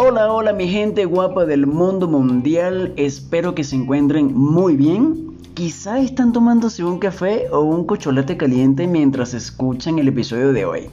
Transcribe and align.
Hola, 0.00 0.32
hola 0.32 0.52
mi 0.52 0.68
gente 0.68 1.04
guapa 1.06 1.44
del 1.44 1.66
mundo 1.66 2.06
mundial, 2.06 2.92
espero 2.96 3.54
que 3.54 3.64
se 3.64 3.76
encuentren 3.76 4.32
muy 4.32 4.76
bien. 4.76 5.36
Quizá 5.54 5.98
están 5.98 6.32
tomándose 6.32 6.84
un 6.84 6.98
café 6.98 7.48
o 7.50 7.60
un 7.60 7.84
cocholate 7.84 8.36
caliente 8.36 8.86
mientras 8.86 9.34
escuchan 9.34 9.98
el 9.98 10.06
episodio 10.08 10.52
de 10.52 10.64
hoy. 10.64 10.90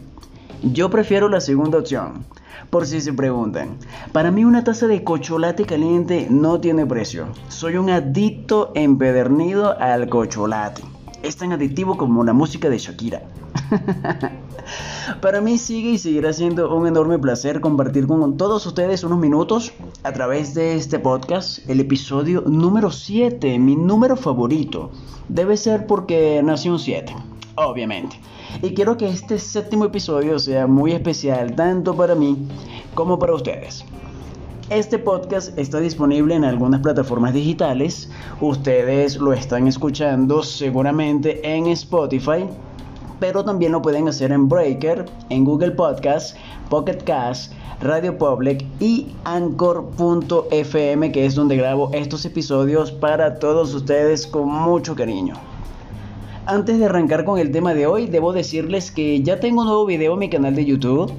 Yo 0.63 0.89
prefiero 0.89 1.29
la 1.29 1.39
segunda 1.39 1.77
opción, 1.77 2.25
por 2.71 2.87
si 2.87 2.99
se 2.99 3.13
preguntan. 3.13 3.77
Para 4.11 4.31
mí 4.31 4.43
una 4.43 4.63
taza 4.63 4.87
de 4.87 5.03
cocholate 5.03 5.65
caliente 5.65 6.27
no 6.29 6.59
tiene 6.59 6.85
precio. 6.85 7.27
Soy 7.47 7.77
un 7.77 7.91
adicto 7.91 8.71
empedernido 8.73 9.79
al 9.79 10.09
cocholate. 10.09 10.81
Es 11.21 11.37
tan 11.37 11.51
adictivo 11.51 11.95
como 11.95 12.23
la 12.23 12.33
música 12.33 12.69
de 12.69 12.79
Shakira. 12.79 13.21
Para 15.21 15.41
mí 15.41 15.57
sigue 15.57 15.91
y 15.91 15.97
seguirá 15.97 16.33
siendo 16.33 16.73
un 16.75 16.87
enorme 16.87 17.19
placer 17.19 17.61
compartir 17.61 18.07
con 18.07 18.37
todos 18.37 18.65
ustedes 18.65 19.03
unos 19.03 19.19
minutos 19.19 19.73
a 20.03 20.11
través 20.13 20.53
de 20.53 20.75
este 20.75 20.99
podcast, 20.99 21.67
el 21.69 21.79
episodio 21.79 22.43
número 22.45 22.91
7, 22.91 23.59
mi 23.59 23.75
número 23.75 24.15
favorito. 24.15 24.91
Debe 25.29 25.57
ser 25.57 25.87
porque 25.87 26.41
nació 26.43 26.73
un 26.73 26.79
7, 26.79 27.15
obviamente. 27.55 28.19
Y 28.61 28.73
quiero 28.73 28.95
que 28.97 29.09
este 29.09 29.39
séptimo 29.39 29.85
episodio 29.85 30.39
sea 30.39 30.67
muy 30.67 30.91
especial 30.93 31.55
tanto 31.55 31.95
para 31.95 32.15
mí 32.15 32.37
como 32.93 33.19
para 33.19 33.33
ustedes. 33.33 33.85
Este 34.69 34.97
podcast 34.97 35.57
está 35.59 35.79
disponible 35.79 36.33
en 36.33 36.43
algunas 36.43 36.81
plataformas 36.81 37.33
digitales. 37.33 38.09
Ustedes 38.41 39.17
lo 39.17 39.33
están 39.33 39.67
escuchando 39.67 40.41
seguramente 40.41 41.55
en 41.55 41.67
Spotify 41.67 42.47
pero 43.25 43.43
también 43.43 43.71
lo 43.71 43.81
pueden 43.81 44.07
hacer 44.07 44.31
en 44.31 44.47
Breaker, 44.47 45.05
en 45.29 45.45
Google 45.45 45.71
Podcast, 45.71 46.37
Pocket 46.69 46.99
Cast, 47.05 47.53
Radio 47.81 48.15
Public 48.19 48.63
y 48.79 49.07
Anchor.fm, 49.23 51.11
que 51.11 51.25
es 51.25 51.33
donde 51.33 51.55
grabo 51.55 51.89
estos 51.93 52.23
episodios 52.25 52.91
para 52.91 53.39
todos 53.39 53.73
ustedes 53.73 54.27
con 54.27 54.47
mucho 54.47 54.93
cariño. 54.95 55.33
Antes 56.45 56.77
de 56.77 56.85
arrancar 56.85 57.25
con 57.25 57.39
el 57.39 57.51
tema 57.51 57.73
de 57.73 57.87
hoy, 57.87 58.05
debo 58.05 58.31
decirles 58.31 58.91
que 58.91 59.23
ya 59.23 59.39
tengo 59.39 59.61
un 59.61 59.67
nuevo 59.69 59.87
video 59.87 60.13
en 60.13 60.19
mi 60.19 60.29
canal 60.29 60.53
de 60.53 60.65
YouTube. 60.65 61.11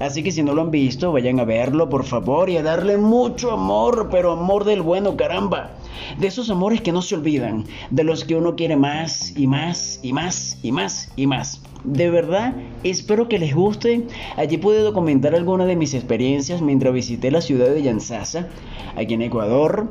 Así 0.00 0.24
que 0.24 0.32
si 0.32 0.42
no 0.42 0.54
lo 0.54 0.62
han 0.62 0.72
visto, 0.72 1.12
vayan 1.12 1.38
a 1.38 1.44
verlo 1.44 1.88
por 1.88 2.02
favor 2.02 2.50
y 2.50 2.56
a 2.56 2.64
darle 2.64 2.96
mucho 2.96 3.52
amor, 3.52 4.08
pero 4.10 4.32
amor 4.32 4.64
del 4.64 4.82
bueno, 4.82 5.16
caramba 5.16 5.70
de 6.18 6.26
esos 6.26 6.50
amores 6.50 6.80
que 6.80 6.92
no 6.92 7.02
se 7.02 7.14
olvidan, 7.14 7.64
de 7.90 8.04
los 8.04 8.24
que 8.24 8.36
uno 8.36 8.56
quiere 8.56 8.76
más 8.76 9.36
y 9.36 9.46
más 9.46 10.00
y 10.02 10.12
más 10.12 10.58
y 10.62 10.72
más 10.72 11.12
y 11.16 11.26
más. 11.26 11.60
De 11.84 12.08
verdad, 12.08 12.54
espero 12.82 13.28
que 13.28 13.38
les 13.38 13.54
guste. 13.54 14.06
Allí 14.36 14.56
pude 14.56 14.80
documentar 14.80 15.34
algunas 15.34 15.66
de 15.66 15.76
mis 15.76 15.92
experiencias 15.92 16.62
mientras 16.62 16.94
visité 16.94 17.30
la 17.30 17.42
ciudad 17.42 17.68
de 17.68 17.82
Yansasa, 17.82 18.48
aquí 18.96 19.14
en 19.14 19.22
Ecuador, 19.22 19.88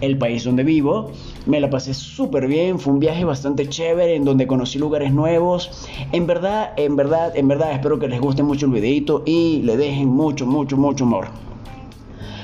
el 0.00 0.18
país 0.18 0.42
donde 0.42 0.64
vivo. 0.64 1.12
Me 1.46 1.60
la 1.60 1.70
pasé 1.70 1.94
súper 1.94 2.48
bien, 2.48 2.80
fue 2.80 2.92
un 2.92 2.98
viaje 2.98 3.24
bastante 3.24 3.68
chévere 3.68 4.16
en 4.16 4.24
donde 4.24 4.48
conocí 4.48 4.78
lugares 4.78 5.12
nuevos. 5.12 5.88
En 6.10 6.26
verdad, 6.26 6.72
en 6.76 6.96
verdad, 6.96 7.32
en 7.36 7.46
verdad, 7.46 7.72
espero 7.72 8.00
que 8.00 8.08
les 8.08 8.20
guste 8.20 8.42
mucho 8.42 8.66
el 8.66 8.72
videito 8.72 9.22
y 9.24 9.62
le 9.62 9.76
dejen 9.76 10.08
mucho, 10.08 10.46
mucho, 10.46 10.76
mucho 10.76 11.04
amor. 11.04 11.47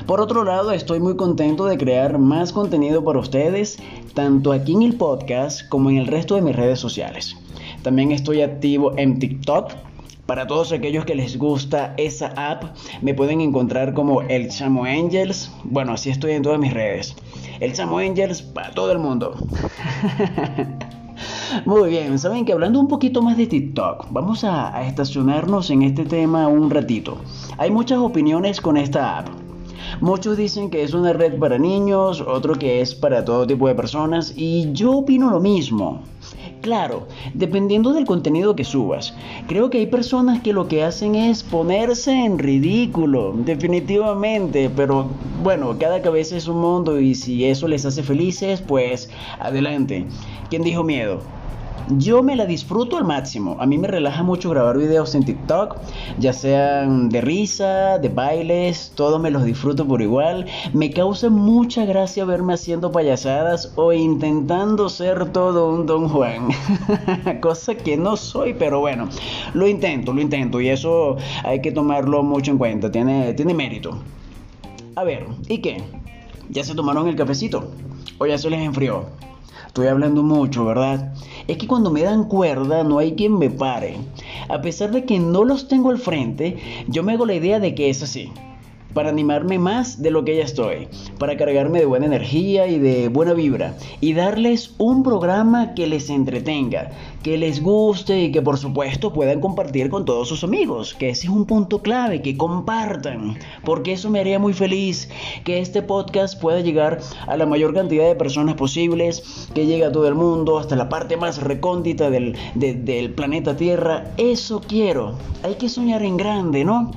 Por 0.06 0.20
otro 0.20 0.44
lado, 0.44 0.72
estoy 0.72 1.00
muy 1.00 1.16
contento 1.16 1.64
de 1.64 1.78
crear 1.78 2.18
más 2.18 2.52
contenido 2.52 3.02
para 3.02 3.20
ustedes, 3.20 3.78
tanto 4.12 4.52
aquí 4.52 4.74
en 4.74 4.82
el 4.82 4.96
podcast 4.96 5.66
como 5.70 5.88
en 5.88 5.96
el 5.96 6.06
resto 6.06 6.34
de 6.34 6.42
mis 6.42 6.54
redes 6.54 6.78
sociales. 6.78 7.38
También 7.82 8.12
estoy 8.12 8.42
activo 8.42 8.92
en 8.98 9.18
TikTok. 9.18 9.72
Para 10.26 10.46
todos 10.46 10.72
aquellos 10.72 11.06
que 11.06 11.14
les 11.14 11.38
gusta 11.38 11.94
esa 11.96 12.28
app, 12.36 12.64
me 13.00 13.14
pueden 13.14 13.40
encontrar 13.40 13.94
como 13.94 14.20
El 14.20 14.50
Chamo 14.50 14.84
Angels. 14.84 15.50
Bueno, 15.64 15.92
así 15.92 16.10
estoy 16.10 16.32
en 16.32 16.42
todas 16.42 16.58
mis 16.58 16.74
redes. 16.74 17.16
El 17.60 17.72
Chamo 17.72 17.96
Angels 17.96 18.42
para 18.42 18.72
todo 18.72 18.92
el 18.92 18.98
mundo. 18.98 19.34
Muy 21.64 21.88
bien, 21.88 22.18
saben 22.18 22.44
que 22.44 22.52
hablando 22.52 22.78
un 22.78 22.88
poquito 22.88 23.22
más 23.22 23.38
de 23.38 23.46
TikTok, 23.46 24.08
vamos 24.10 24.44
a, 24.44 24.76
a, 24.76 24.86
estacionarnos 24.86 25.70
en 25.70 25.82
este 25.82 26.04
tema 26.04 26.46
un 26.48 26.68
ratito. 26.68 27.16
Hay 27.56 27.70
muchas 27.70 27.98
opiniones 27.98 28.60
con 28.60 28.76
esta 28.76 29.18
app. 29.20 29.43
Muchos 30.00 30.36
dicen 30.36 30.70
que 30.70 30.82
es 30.82 30.94
una 30.94 31.12
red 31.12 31.38
para 31.38 31.58
niños, 31.58 32.20
otro 32.20 32.54
que 32.54 32.80
es 32.80 32.94
para 32.94 33.24
todo 33.24 33.46
tipo 33.46 33.68
de 33.68 33.74
personas 33.74 34.32
y 34.36 34.72
yo 34.72 34.92
opino 34.98 35.30
lo 35.30 35.40
mismo. 35.40 36.02
Claro, 36.60 37.06
dependiendo 37.34 37.92
del 37.92 38.06
contenido 38.06 38.56
que 38.56 38.64
subas. 38.64 39.14
Creo 39.46 39.68
que 39.68 39.78
hay 39.78 39.86
personas 39.86 40.40
que 40.42 40.54
lo 40.54 40.66
que 40.66 40.82
hacen 40.82 41.14
es 41.14 41.42
ponerse 41.42 42.12
en 42.12 42.38
ridículo, 42.38 43.34
definitivamente, 43.36 44.70
pero 44.74 45.08
bueno, 45.42 45.76
cada 45.78 46.00
cabeza 46.00 46.36
es 46.36 46.48
un 46.48 46.60
mundo 46.60 46.98
y 46.98 47.14
si 47.14 47.44
eso 47.44 47.68
les 47.68 47.84
hace 47.84 48.02
felices, 48.02 48.62
pues 48.62 49.10
adelante. 49.38 50.06
¿Quién 50.48 50.62
dijo 50.62 50.82
miedo? 50.82 51.20
Yo 51.88 52.22
me 52.22 52.34
la 52.34 52.46
disfruto 52.46 52.96
al 52.96 53.04
máximo. 53.04 53.56
A 53.60 53.66
mí 53.66 53.76
me 53.76 53.88
relaja 53.88 54.22
mucho 54.22 54.48
grabar 54.48 54.78
videos 54.78 55.14
en 55.14 55.24
TikTok, 55.24 55.76
ya 56.18 56.32
sean 56.32 57.10
de 57.10 57.20
risa, 57.20 57.98
de 57.98 58.08
bailes, 58.08 58.92
todo 58.94 59.18
me 59.18 59.30
los 59.30 59.44
disfruto 59.44 59.86
por 59.86 60.00
igual. 60.00 60.46
Me 60.72 60.90
causa 60.90 61.28
mucha 61.28 61.84
gracia 61.84 62.24
verme 62.24 62.54
haciendo 62.54 62.90
payasadas 62.90 63.72
o 63.76 63.92
intentando 63.92 64.88
ser 64.88 65.30
todo 65.32 65.68
un 65.68 65.84
Don 65.84 66.08
Juan. 66.08 66.48
Cosa 67.42 67.74
que 67.74 67.98
no 67.98 68.16
soy, 68.16 68.54
pero 68.54 68.80
bueno, 68.80 69.08
lo 69.52 69.68
intento, 69.68 70.14
lo 70.14 70.22
intento 70.22 70.62
y 70.62 70.70
eso 70.70 71.16
hay 71.42 71.60
que 71.60 71.70
tomarlo 71.70 72.22
mucho 72.22 72.50
en 72.50 72.58
cuenta, 72.58 72.90
tiene, 72.90 73.34
tiene 73.34 73.52
mérito. 73.52 73.98
A 74.96 75.04
ver, 75.04 75.26
¿y 75.48 75.58
qué? 75.58 75.82
¿Ya 76.48 76.64
se 76.64 76.74
tomaron 76.74 77.08
el 77.08 77.16
cafecito? 77.16 77.70
¿O 78.18 78.26
ya 78.26 78.38
se 78.38 78.48
les 78.48 78.60
enfrió? 78.60 79.04
Estoy 79.74 79.88
hablando 79.88 80.22
mucho, 80.22 80.64
¿verdad? 80.64 81.12
Es 81.48 81.58
que 81.58 81.66
cuando 81.66 81.90
me 81.90 82.02
dan 82.02 82.28
cuerda 82.28 82.84
no 82.84 83.00
hay 83.00 83.16
quien 83.16 83.36
me 83.36 83.50
pare. 83.50 83.96
A 84.48 84.62
pesar 84.62 84.92
de 84.92 85.04
que 85.04 85.18
no 85.18 85.42
los 85.42 85.66
tengo 85.66 85.90
al 85.90 85.98
frente, 85.98 86.58
yo 86.86 87.02
me 87.02 87.14
hago 87.14 87.26
la 87.26 87.34
idea 87.34 87.58
de 87.58 87.74
que 87.74 87.90
es 87.90 88.00
así 88.00 88.30
para 88.94 89.10
animarme 89.10 89.58
más 89.58 90.00
de 90.00 90.10
lo 90.10 90.24
que 90.24 90.36
ya 90.36 90.44
estoy, 90.44 90.88
para 91.18 91.36
cargarme 91.36 91.80
de 91.80 91.86
buena 91.86 92.06
energía 92.06 92.66
y 92.66 92.78
de 92.78 93.08
buena 93.08 93.34
vibra 93.34 93.76
y 94.00 94.14
darles 94.14 94.74
un 94.78 95.02
programa 95.02 95.74
que 95.74 95.86
les 95.86 96.08
entretenga, 96.08 96.92
que 97.22 97.36
les 97.36 97.62
guste 97.62 98.22
y 98.22 98.32
que 98.32 98.42
por 98.42 98.56
supuesto 98.56 99.12
puedan 99.12 99.40
compartir 99.40 99.90
con 99.90 100.04
todos 100.04 100.28
sus 100.28 100.44
amigos, 100.44 100.94
que 100.94 101.10
ese 101.10 101.26
es 101.26 101.32
un 101.32 101.44
punto 101.44 101.82
clave, 101.82 102.22
que 102.22 102.36
compartan, 102.36 103.36
porque 103.64 103.92
eso 103.92 104.10
me 104.10 104.20
haría 104.20 104.38
muy 104.38 104.52
feliz, 104.52 105.08
que 105.44 105.58
este 105.58 105.82
podcast 105.82 106.40
pueda 106.40 106.60
llegar 106.60 107.00
a 107.26 107.36
la 107.36 107.46
mayor 107.46 107.74
cantidad 107.74 108.06
de 108.06 108.14
personas 108.14 108.54
posibles, 108.54 109.48
que 109.54 109.66
llegue 109.66 109.84
a 109.84 109.92
todo 109.92 110.08
el 110.08 110.14
mundo, 110.14 110.58
hasta 110.58 110.76
la 110.76 110.88
parte 110.88 111.16
más 111.16 111.42
recóndita 111.42 112.10
del, 112.10 112.36
del 112.54 113.10
planeta 113.10 113.56
Tierra, 113.56 114.12
eso 114.16 114.60
quiero, 114.66 115.14
hay 115.42 115.54
que 115.56 115.68
soñar 115.68 116.02
en 116.02 116.16
grande, 116.16 116.64
¿no? 116.64 116.90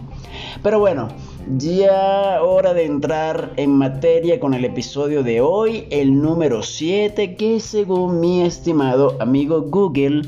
Pero 0.62 0.80
bueno, 0.80 1.10
ya 1.56 2.42
hora 2.44 2.74
de 2.74 2.86
entrar 2.86 3.54
en 3.56 3.72
materia 3.72 4.40
con 4.40 4.54
el 4.54 4.66
episodio 4.66 5.24
de 5.24 5.40
hoy, 5.40 5.86
el 5.92 6.22
número 6.22 6.62
7, 6.62 7.36
que 7.36 7.60
según 7.60 8.20
mi 8.20 8.42
estimado 8.42 9.16
amigo 9.20 9.62
Google 9.62 10.24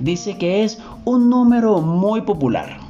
dice 0.00 0.38
que 0.38 0.64
es 0.64 0.78
un 1.04 1.28
número 1.28 1.80
muy 1.80 2.22
popular 2.22 2.80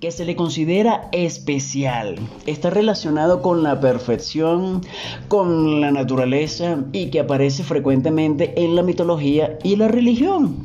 que 0.00 0.10
se 0.10 0.24
le 0.24 0.34
considera 0.34 1.08
especial. 1.12 2.16
Está 2.46 2.70
relacionado 2.70 3.40
con 3.40 3.62
la 3.62 3.78
perfección, 3.78 4.80
con 5.28 5.80
la 5.80 5.92
naturaleza 5.92 6.78
y 6.92 7.10
que 7.10 7.20
aparece 7.20 7.62
frecuentemente 7.62 8.52
en 8.56 8.74
la 8.74 8.82
mitología 8.82 9.58
y 9.62 9.76
la 9.76 9.86
religión. 9.86 10.56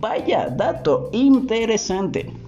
Vaya, 0.00 0.48
dato 0.48 1.10
interesante. 1.12 2.41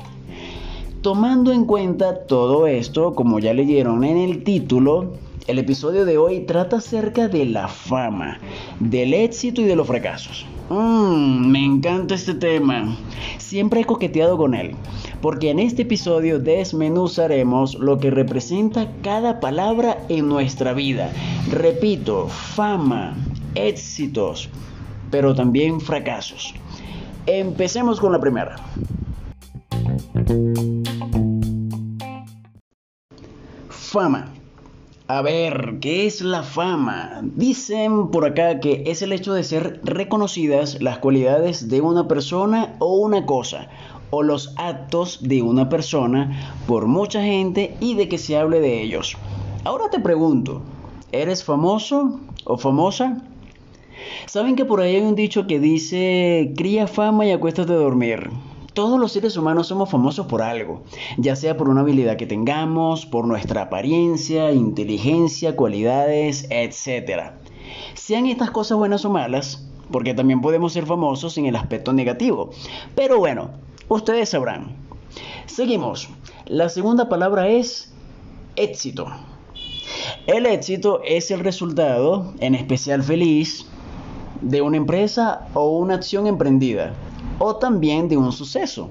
Tomando 1.04 1.52
en 1.52 1.66
cuenta 1.66 2.24
todo 2.24 2.66
esto, 2.66 3.14
como 3.14 3.38
ya 3.38 3.52
leyeron 3.52 4.04
en 4.04 4.16
el 4.16 4.42
título, 4.42 5.12
el 5.46 5.58
episodio 5.58 6.06
de 6.06 6.16
hoy 6.16 6.46
trata 6.46 6.78
acerca 6.78 7.28
de 7.28 7.44
la 7.44 7.68
fama, 7.68 8.38
del 8.80 9.12
éxito 9.12 9.60
y 9.60 9.64
de 9.64 9.76
los 9.76 9.86
fracasos. 9.86 10.46
Mmm, 10.70 11.46
me 11.46 11.62
encanta 11.62 12.14
este 12.14 12.32
tema. 12.32 12.96
Siempre 13.36 13.82
he 13.82 13.84
coqueteado 13.84 14.38
con 14.38 14.54
él, 14.54 14.76
porque 15.20 15.50
en 15.50 15.58
este 15.58 15.82
episodio 15.82 16.38
desmenuzaremos 16.38 17.74
lo 17.74 17.98
que 17.98 18.10
representa 18.10 18.90
cada 19.02 19.40
palabra 19.40 19.98
en 20.08 20.26
nuestra 20.26 20.72
vida. 20.72 21.12
Repito, 21.50 22.28
fama, 22.28 23.14
éxitos, 23.54 24.48
pero 25.10 25.34
también 25.34 25.82
fracasos. 25.82 26.54
Empecemos 27.26 28.00
con 28.00 28.12
la 28.12 28.20
primera. 28.20 28.56
Fama. 33.94 34.26
A 35.06 35.22
ver, 35.22 35.78
¿qué 35.80 36.04
es 36.04 36.20
la 36.20 36.42
fama? 36.42 37.20
Dicen 37.22 38.08
por 38.08 38.26
acá 38.26 38.58
que 38.58 38.82
es 38.86 39.02
el 39.02 39.12
hecho 39.12 39.34
de 39.34 39.44
ser 39.44 39.80
reconocidas 39.84 40.82
las 40.82 40.98
cualidades 40.98 41.68
de 41.68 41.80
una 41.80 42.08
persona 42.08 42.74
o 42.80 42.96
una 42.96 43.24
cosa, 43.24 43.68
o 44.10 44.24
los 44.24 44.52
actos 44.56 45.20
de 45.22 45.42
una 45.42 45.68
persona 45.68 46.56
por 46.66 46.88
mucha 46.88 47.22
gente 47.22 47.76
y 47.78 47.94
de 47.94 48.08
que 48.08 48.18
se 48.18 48.36
hable 48.36 48.58
de 48.58 48.82
ellos. 48.82 49.16
Ahora 49.62 49.90
te 49.90 50.00
pregunto, 50.00 50.62
¿eres 51.12 51.44
famoso 51.44 52.18
o 52.46 52.58
famosa? 52.58 53.22
Saben 54.26 54.56
que 54.56 54.64
por 54.64 54.80
ahí 54.80 54.96
hay 54.96 55.02
un 55.02 55.14
dicho 55.14 55.46
que 55.46 55.60
dice, 55.60 56.52
cría 56.56 56.88
fama 56.88 57.26
y 57.26 57.30
acuéstate 57.30 57.72
a 57.72 57.76
dormir. 57.76 58.28
Todos 58.74 58.98
los 58.98 59.12
seres 59.12 59.36
humanos 59.36 59.68
somos 59.68 59.88
famosos 59.88 60.26
por 60.26 60.42
algo, 60.42 60.82
ya 61.16 61.36
sea 61.36 61.56
por 61.56 61.68
una 61.68 61.82
habilidad 61.82 62.16
que 62.16 62.26
tengamos, 62.26 63.06
por 63.06 63.24
nuestra 63.24 63.62
apariencia, 63.62 64.50
inteligencia, 64.50 65.54
cualidades, 65.54 66.48
etc. 66.50 67.34
Sean 67.94 68.26
estas 68.26 68.50
cosas 68.50 68.76
buenas 68.76 69.04
o 69.04 69.10
malas, 69.10 69.70
porque 69.92 70.12
también 70.12 70.40
podemos 70.40 70.72
ser 70.72 70.86
famosos 70.86 71.38
en 71.38 71.46
el 71.46 71.54
aspecto 71.54 71.92
negativo. 71.92 72.50
Pero 72.96 73.20
bueno, 73.20 73.50
ustedes 73.88 74.30
sabrán. 74.30 74.74
Seguimos. 75.46 76.08
La 76.46 76.68
segunda 76.68 77.08
palabra 77.08 77.46
es 77.46 77.94
éxito. 78.56 79.06
El 80.26 80.46
éxito 80.46 81.00
es 81.04 81.30
el 81.30 81.38
resultado, 81.38 82.34
en 82.40 82.56
especial 82.56 83.04
feliz, 83.04 83.66
de 84.40 84.62
una 84.62 84.78
empresa 84.78 85.46
o 85.54 85.78
una 85.78 85.94
acción 85.94 86.26
emprendida 86.26 86.92
o 87.38 87.56
también 87.56 88.08
de 88.08 88.16
un 88.16 88.32
suceso. 88.32 88.90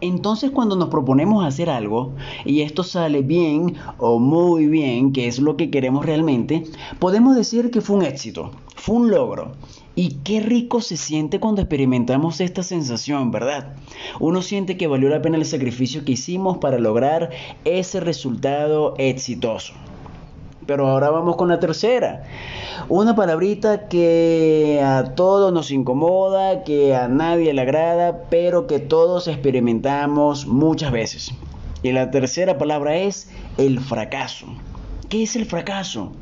Entonces 0.00 0.50
cuando 0.50 0.76
nos 0.76 0.88
proponemos 0.88 1.44
hacer 1.44 1.68
algo 1.68 2.12
y 2.46 2.62
esto 2.62 2.82
sale 2.82 3.20
bien 3.20 3.76
o 3.98 4.18
muy 4.18 4.66
bien, 4.66 5.12
que 5.12 5.26
es 5.26 5.38
lo 5.38 5.56
que 5.56 5.70
queremos 5.70 6.06
realmente, 6.06 6.64
podemos 6.98 7.36
decir 7.36 7.70
que 7.70 7.82
fue 7.82 7.96
un 7.96 8.02
éxito, 8.04 8.50
fue 8.76 8.96
un 8.96 9.10
logro. 9.10 9.52
Y 9.96 10.20
qué 10.24 10.40
rico 10.40 10.80
se 10.80 10.96
siente 10.96 11.40
cuando 11.40 11.60
experimentamos 11.60 12.40
esta 12.40 12.62
sensación, 12.62 13.30
¿verdad? 13.30 13.74
Uno 14.20 14.40
siente 14.40 14.78
que 14.78 14.86
valió 14.86 15.10
la 15.10 15.20
pena 15.20 15.36
el 15.36 15.44
sacrificio 15.44 16.04
que 16.04 16.12
hicimos 16.12 16.58
para 16.58 16.78
lograr 16.78 17.30
ese 17.64 18.00
resultado 18.00 18.94
exitoso. 18.96 19.74
Pero 20.70 20.86
ahora 20.86 21.10
vamos 21.10 21.34
con 21.34 21.48
la 21.48 21.58
tercera. 21.58 22.22
Una 22.88 23.16
palabrita 23.16 23.88
que 23.88 24.80
a 24.80 25.16
todos 25.16 25.52
nos 25.52 25.72
incomoda, 25.72 26.62
que 26.62 26.94
a 26.94 27.08
nadie 27.08 27.52
le 27.52 27.62
agrada, 27.62 28.26
pero 28.30 28.68
que 28.68 28.78
todos 28.78 29.26
experimentamos 29.26 30.46
muchas 30.46 30.92
veces. 30.92 31.34
Y 31.82 31.90
la 31.90 32.12
tercera 32.12 32.56
palabra 32.56 32.94
es 32.98 33.32
el 33.58 33.80
fracaso. 33.80 34.46
¿Qué 35.08 35.24
es 35.24 35.34
el 35.34 35.46
fracaso? 35.46 36.12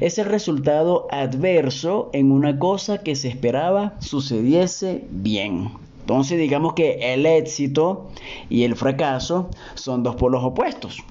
Es 0.00 0.18
el 0.18 0.24
resultado 0.24 1.06
adverso 1.12 2.10
en 2.12 2.32
una 2.32 2.58
cosa 2.58 2.98
que 2.98 3.14
se 3.14 3.28
esperaba 3.28 3.94
sucediese 4.00 5.04
bien. 5.08 5.70
Entonces 6.00 6.36
digamos 6.36 6.72
que 6.72 7.14
el 7.14 7.26
éxito 7.26 8.08
y 8.50 8.64
el 8.64 8.74
fracaso 8.74 9.50
son 9.74 10.02
dos 10.02 10.16
polos 10.16 10.42
opuestos. 10.42 11.04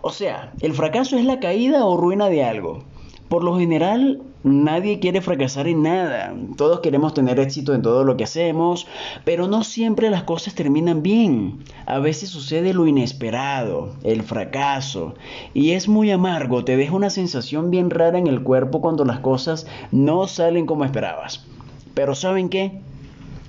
O 0.00 0.10
sea, 0.10 0.52
el 0.60 0.74
fracaso 0.74 1.16
es 1.16 1.24
la 1.24 1.40
caída 1.40 1.84
o 1.84 1.96
ruina 1.96 2.28
de 2.28 2.44
algo. 2.44 2.84
Por 3.28 3.44
lo 3.44 3.58
general, 3.58 4.20
nadie 4.44 4.98
quiere 4.98 5.22
fracasar 5.22 5.66
en 5.66 5.82
nada. 5.82 6.34
Todos 6.58 6.80
queremos 6.80 7.14
tener 7.14 7.40
éxito 7.40 7.74
en 7.74 7.80
todo 7.80 8.04
lo 8.04 8.16
que 8.16 8.24
hacemos, 8.24 8.86
pero 9.24 9.48
no 9.48 9.64
siempre 9.64 10.10
las 10.10 10.24
cosas 10.24 10.54
terminan 10.54 11.02
bien. 11.02 11.64
A 11.86 11.98
veces 11.98 12.28
sucede 12.28 12.74
lo 12.74 12.86
inesperado, 12.86 13.94
el 14.02 14.22
fracaso, 14.22 15.14
y 15.54 15.70
es 15.70 15.88
muy 15.88 16.10
amargo, 16.10 16.64
te 16.64 16.76
deja 16.76 16.94
una 16.94 17.08
sensación 17.08 17.70
bien 17.70 17.88
rara 17.88 18.18
en 18.18 18.26
el 18.26 18.42
cuerpo 18.42 18.82
cuando 18.82 19.04
las 19.06 19.20
cosas 19.20 19.66
no 19.92 20.26
salen 20.28 20.66
como 20.66 20.84
esperabas. 20.84 21.46
Pero 21.94 22.14
¿saben 22.14 22.48
qué? 22.48 22.82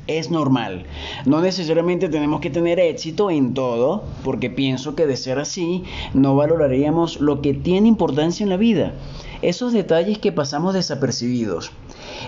Es 0.07 0.31
normal. 0.31 0.85
No 1.25 1.41
necesariamente 1.41 2.09
tenemos 2.09 2.41
que 2.41 2.50
tener 2.50 2.79
éxito 2.79 3.29
en 3.29 3.53
todo, 3.53 4.03
porque 4.23 4.50
pienso 4.50 4.95
que 4.95 5.05
de 5.05 5.17
ser 5.17 5.39
así 5.39 5.83
no 6.13 6.35
valoraríamos 6.35 7.19
lo 7.19 7.41
que 7.41 7.53
tiene 7.53 7.88
importancia 7.88 8.44
en 8.44 8.50
la 8.50 8.57
vida. 8.57 8.94
Esos 9.41 9.73
detalles 9.73 10.19
que 10.19 10.31
pasamos 10.31 10.73
desapercibidos. 10.73 11.71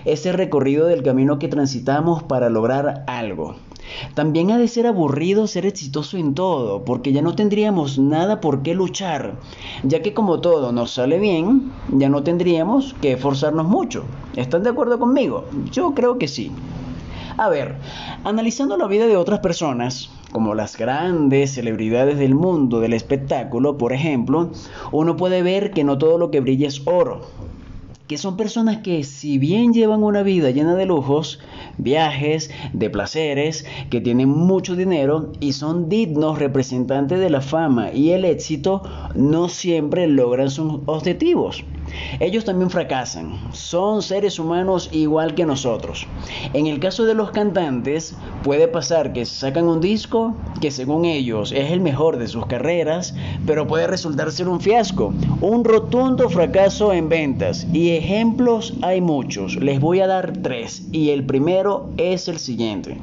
Ese 0.05 0.31
recorrido 0.31 0.87
del 0.87 1.03
camino 1.03 1.39
que 1.39 1.47
transitamos 1.47 2.23
para 2.23 2.49
lograr 2.49 3.03
algo. 3.07 3.55
También 4.15 4.51
ha 4.51 4.57
de 4.57 4.67
ser 4.67 4.87
aburrido 4.87 5.47
ser 5.47 5.65
exitoso 5.65 6.17
en 6.17 6.33
todo, 6.33 6.83
porque 6.83 7.13
ya 7.13 7.21
no 7.21 7.35
tendríamos 7.35 7.99
nada 7.99 8.41
por 8.41 8.63
qué 8.63 8.73
luchar, 8.73 9.35
ya 9.83 10.01
que 10.01 10.13
como 10.13 10.41
todo 10.41 10.71
nos 10.71 10.91
sale 10.91 11.19
bien, 11.19 11.71
ya 11.89 12.09
no 12.09 12.23
tendríamos 12.23 12.95
que 13.01 13.13
esforzarnos 13.13 13.67
mucho. 13.67 14.03
¿Están 14.35 14.63
de 14.63 14.69
acuerdo 14.69 14.99
conmigo? 14.99 15.45
Yo 15.71 15.93
creo 15.93 16.17
que 16.17 16.27
sí. 16.27 16.51
A 17.37 17.49
ver, 17.49 17.75
analizando 18.23 18.77
la 18.77 18.87
vida 18.87 19.07
de 19.07 19.17
otras 19.17 19.39
personas, 19.39 20.09
como 20.31 20.55
las 20.55 20.77
grandes 20.77 21.53
celebridades 21.53 22.17
del 22.17 22.33
mundo 22.33 22.79
del 22.79 22.93
espectáculo, 22.93 23.77
por 23.77 23.91
ejemplo, 23.91 24.51
uno 24.91 25.17
puede 25.17 25.41
ver 25.41 25.71
que 25.71 25.83
no 25.83 25.97
todo 25.97 26.17
lo 26.17 26.31
que 26.31 26.39
brilla 26.39 26.67
es 26.67 26.81
oro 26.85 27.21
que 28.07 28.17
son 28.17 28.37
personas 28.37 28.77
que 28.77 29.03
si 29.03 29.39
bien 29.39 29.73
llevan 29.73 30.03
una 30.03 30.21
vida 30.21 30.51
llena 30.51 30.75
de 30.75 30.85
lujos, 30.85 31.39
viajes, 31.77 32.51
de 32.73 32.89
placeres, 32.89 33.65
que 33.89 34.01
tienen 34.01 34.29
mucho 34.29 34.75
dinero 34.75 35.31
y 35.39 35.53
son 35.53 35.89
dignos 35.89 36.37
representantes 36.37 37.19
de 37.19 37.29
la 37.29 37.41
fama 37.41 37.91
y 37.91 38.11
el 38.11 38.25
éxito, 38.25 38.83
no 39.15 39.49
siempre 39.49 40.07
logran 40.07 40.51
sus 40.51 40.81
objetivos. 40.85 41.63
Ellos 42.19 42.45
también 42.45 42.69
fracasan, 42.69 43.39
son 43.51 44.01
seres 44.01 44.39
humanos 44.39 44.89
igual 44.91 45.35
que 45.35 45.45
nosotros. 45.45 46.07
En 46.53 46.67
el 46.67 46.79
caso 46.79 47.05
de 47.05 47.13
los 47.13 47.31
cantantes, 47.31 48.15
puede 48.43 48.67
pasar 48.67 49.13
que 49.13 49.25
sacan 49.25 49.67
un 49.67 49.81
disco 49.81 50.35
que 50.61 50.71
según 50.71 51.05
ellos 51.05 51.51
es 51.51 51.71
el 51.71 51.81
mejor 51.81 52.17
de 52.17 52.27
sus 52.27 52.45
carreras, 52.45 53.13
pero 53.45 53.67
puede 53.67 53.87
resultar 53.87 54.31
ser 54.31 54.47
un 54.47 54.61
fiasco, 54.61 55.13
un 55.41 55.63
rotundo 55.63 56.29
fracaso 56.29 56.93
en 56.93 57.09
ventas. 57.09 57.67
Y 57.73 57.91
ejemplos 57.91 58.73
hay 58.81 59.01
muchos, 59.01 59.55
les 59.57 59.79
voy 59.79 59.99
a 59.99 60.07
dar 60.07 60.33
tres, 60.41 60.87
y 60.91 61.09
el 61.09 61.25
primero 61.25 61.89
es 61.97 62.27
el 62.27 62.39
siguiente. 62.39 62.97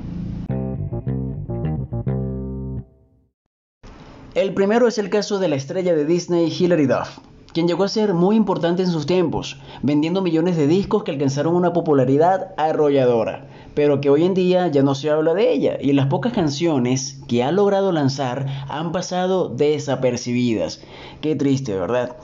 El 4.35 4.55
primero 4.55 4.89
es 4.89 4.97
el 4.97 5.11
caso 5.11 5.39
de 5.39 5.49
la 5.49 5.57
estrella 5.57 5.95
de 5.95 6.07
Disney 6.07 6.51
Hilary 6.51 6.87
Duff 6.87 7.19
quien 7.53 7.69
llegó 7.69 7.85
a 7.85 7.89
ser 7.89 8.15
muy 8.15 8.37
importante 8.37 8.83
en 8.83 8.91
sus 8.91 9.07
tiempos, 9.07 9.59
vendiendo 9.83 10.23
millones 10.23 10.57
de 10.57 10.67
discos 10.67 11.05
que 11.05 11.11
alcanzaron 11.11 11.55
una 11.55 11.73
popularidad 11.73 12.55
arrolladora, 12.57 13.47
pero 13.75 14.01
que 14.01 14.11
hoy 14.11 14.25
en 14.25 14.35
día 14.35 14.69
ya 14.69 14.83
no 14.83 14.95
se 14.95 15.11
habla 15.11 15.35
de 15.35 15.53
ella 15.53 15.79
y 15.81 15.93
las 15.93 16.07
pocas 16.07 16.33
canciones 16.33 17.21
que 17.29 17.43
ha 17.43 17.53
logrado 17.53 17.93
lanzar 17.93 18.47
han 18.69 18.93
pasado 18.93 19.49
desapercibidas. 19.49 20.83
Qué 21.21 21.37
triste, 21.37 21.79
¿verdad? 21.79 22.17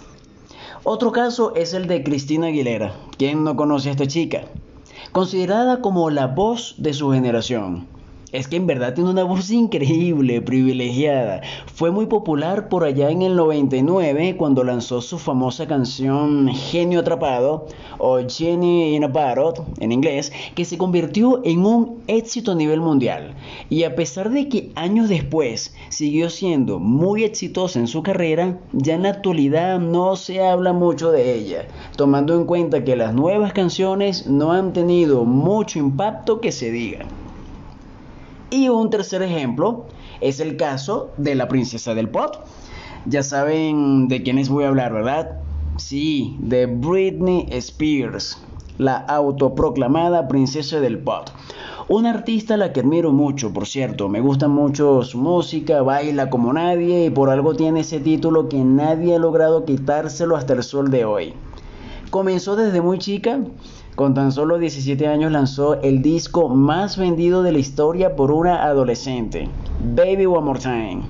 Otro 0.85 1.13
caso 1.13 1.55
es 1.55 1.75
el 1.75 1.87
de 1.87 2.03
Cristina 2.03 2.47
Aguilera. 2.47 2.95
¿Quién 3.19 3.45
no 3.45 3.57
conoce 3.57 3.89
a 3.89 3.93
esta 3.93 4.07
chica? 4.07 4.45
Considerada 5.13 5.81
como 5.81 6.11
la 6.11 6.27
voz 6.27 6.75
de 6.79 6.93
su 6.93 7.11
generación 7.11 7.98
es 8.33 8.47
que 8.47 8.57
en 8.57 8.67
verdad 8.67 8.95
tiene 8.95 9.11
una 9.11 9.25
voz 9.25 9.51
increíble, 9.51 10.43
privilegiada. 10.43 11.41
Fue 11.67 11.91
muy 11.91 12.07
popular 12.07 12.69
por 12.69 12.85
allá 12.85 13.11
en 13.11 13.23
el 13.23 13.37
99 13.37 14.37
cuando 14.37 14.65
lanzó 14.65 15.01
su 15.01 15.19
famosa 15.19 15.67
canción 15.67 16.49
Genio 16.49 17.01
Atrapado 17.01 17.67
o 17.97 18.19
Genie 18.29 18.95
in 18.95 19.05
a 19.05 19.13
Parrot 19.13 19.65
en 19.81 19.93
inglés, 19.93 20.31
que 20.55 20.67
se 20.67 20.77
convirtió 20.77 21.41
en 21.45 21.65
un 21.65 22.03
éxito 22.07 22.53
a 22.53 22.55
nivel 22.55 22.81
mundial. 22.81 23.35
Y 23.71 23.85
a 23.85 23.95
pesar 23.95 24.31
de 24.31 24.49
que 24.49 24.73
años 24.75 25.09
después 25.09 25.75
siguió 25.89 26.29
siendo 26.29 26.79
muy 26.79 27.25
exitosa 27.25 27.79
en 27.79 27.87
su 27.87 28.03
carrera, 28.03 28.59
ya 28.73 28.95
en 28.95 29.05
la 29.05 29.11
actualidad 29.11 29.81
no 29.81 30.17
se 30.17 30.45
habla 30.45 30.73
mucho 30.75 31.13
de 31.13 31.35
ella, 31.35 31.67
tomando 31.97 32.35
en 32.35 32.45
cuenta 32.45 32.85
que 32.85 32.97
las 32.97 33.15
nuevas 33.15 33.55
canciones 33.55 34.27
no 34.27 34.53
han 34.53 34.75
tenido 34.75 35.25
mucho 35.25 35.79
impacto 35.79 36.41
que 36.41 36.53
se 36.53 36.71
diga. 36.71 37.07
Y 38.51 38.71
un 38.71 38.89
tercer 38.89 39.23
ejemplo 39.23 39.85
es 40.21 40.41
el 40.41 40.57
caso 40.57 41.11
de 41.19 41.35
la 41.35 41.49
princesa 41.49 41.95
del 41.95 42.09
pop. 42.09 42.35
Ya 43.05 43.23
saben 43.23 44.09
de 44.09 44.23
quiénes 44.23 44.49
voy 44.49 44.65
a 44.65 44.69
hablar, 44.69 44.93
¿verdad? 44.93 45.39
Sí, 45.77 46.37
de 46.41 46.67
Britney 46.67 47.47
Spears, 47.51 48.43
la 48.79 48.97
autoproclamada 48.97 50.29
princesa 50.29 50.81
del 50.81 50.99
pop. 50.99 51.29
Una 51.89 52.11
artista 52.11 52.55
a 52.55 52.57
la 52.57 52.73
que 52.73 52.81
admiro 52.81 53.13
mucho, 53.13 53.53
por 53.53 53.67
cierto. 53.67 54.09
Me 54.09 54.21
gusta 54.21 54.49
mucho 54.49 55.03
su 55.03 55.19
música, 55.19 55.83
baila 55.83 56.31
como 56.31 56.53
nadie 56.53 57.07
y 57.07 57.11
por 57.11 57.31
algo 57.31 57.55
tiene 57.55 57.81
ese 57.81 58.01
título 58.01 58.49
que 58.49 58.59
nadie 58.59 59.15
ha 59.15 59.19
logrado 59.19 59.65
quitárselo 59.67 60.37
hasta 60.37 60.55
el 60.55 60.63
sol 60.63 60.91
de 60.91 61.05
hoy. 61.05 61.35
Comenzó 62.11 62.57
desde 62.57 62.81
muy 62.81 62.99
chica 62.99 63.41
con 63.99 64.15
tan 64.15 64.31
solo 64.31 64.59
17 64.59 65.09
años 65.09 65.33
lanzó 65.33 65.83
el 65.83 66.03
disco 66.03 66.49
más 66.49 66.97
vendido 66.97 67.43
de 67.43 67.51
la 67.51 67.59
historia 67.59 68.15
por 68.15 68.31
una 68.31 68.63
adolescente, 68.63 69.49
Baby 69.97 70.25
One 70.25 70.45
More 70.47 70.61
Time. 70.61 71.01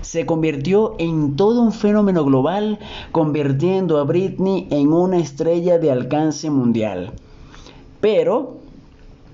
Se 0.00 0.24
convirtió 0.24 0.94
en 0.98 1.36
todo 1.36 1.60
un 1.60 1.72
fenómeno 1.72 2.24
global, 2.24 2.78
convirtiendo 3.12 3.98
a 3.98 4.04
Britney 4.04 4.66
en 4.70 4.94
una 4.94 5.18
estrella 5.18 5.78
de 5.78 5.90
alcance 5.90 6.48
mundial. 6.48 7.12
Pero 8.00 8.56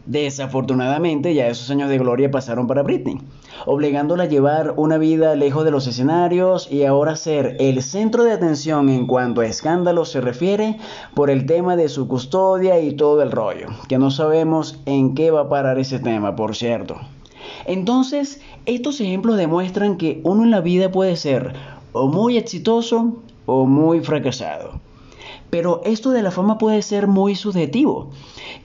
Desafortunadamente 0.07 1.33
ya 1.35 1.49
esos 1.49 1.71
años 1.71 1.89
de 1.89 1.99
gloria 1.99 2.31
pasaron 2.31 2.67
para 2.67 2.83
Britney, 2.83 3.21
obligándola 3.67 4.25
a 4.25 4.29
llevar 4.29 4.75
una 4.77 4.99
vida 4.99 5.35
lejos 5.37 5.65
de 5.65 5.71
los 5.71 5.87
escenarios 5.87 6.71
y 6.71 6.85
ahora 6.85 7.17
ser 7.17 7.57
el 7.61 7.83
centro 7.83 8.25
de 8.25 8.33
atención 8.33 8.89
en 8.89 9.07
cuanto 9.07 9.41
a 9.41 9.47
escándalos 9.47 10.11
se 10.11 10.21
refiere 10.21 10.79
por 11.15 11.31
el 11.31 11.47
tema 11.47 11.77
de 11.77 11.89
su 11.89 12.09
custodia 12.09 12.81
y 12.81 12.93
todo 12.93 13.23
el 13.23 13.31
rollo, 13.31 13.69
que 13.89 13.99
no 13.99 14.11
sabemos 14.11 14.81
en 14.87 15.15
qué 15.15 15.31
va 15.31 15.43
a 15.43 15.49
parar 15.49 15.79
ese 15.79 15.99
tema, 15.99 16.37
por 16.37 16.57
cierto. 16.57 16.97
Entonces, 17.67 18.41
estos 18.67 19.01
ejemplos 19.01 19.37
demuestran 19.37 19.97
que 19.97 20.21
uno 20.25 20.45
en 20.45 20.51
la 20.51 20.61
vida 20.61 20.91
puede 20.91 21.17
ser 21.17 21.53
o 21.93 22.09
muy 22.09 22.37
exitoso 22.37 23.17
o 23.47 23.67
muy 23.67 24.01
fracasado. 24.01 24.81
Pero 25.51 25.81
esto 25.85 26.11
de 26.11 26.23
la 26.23 26.31
fama 26.31 26.59
puede 26.59 26.83
ser 26.83 27.07
muy 27.07 27.37
subjetivo. 27.37 28.11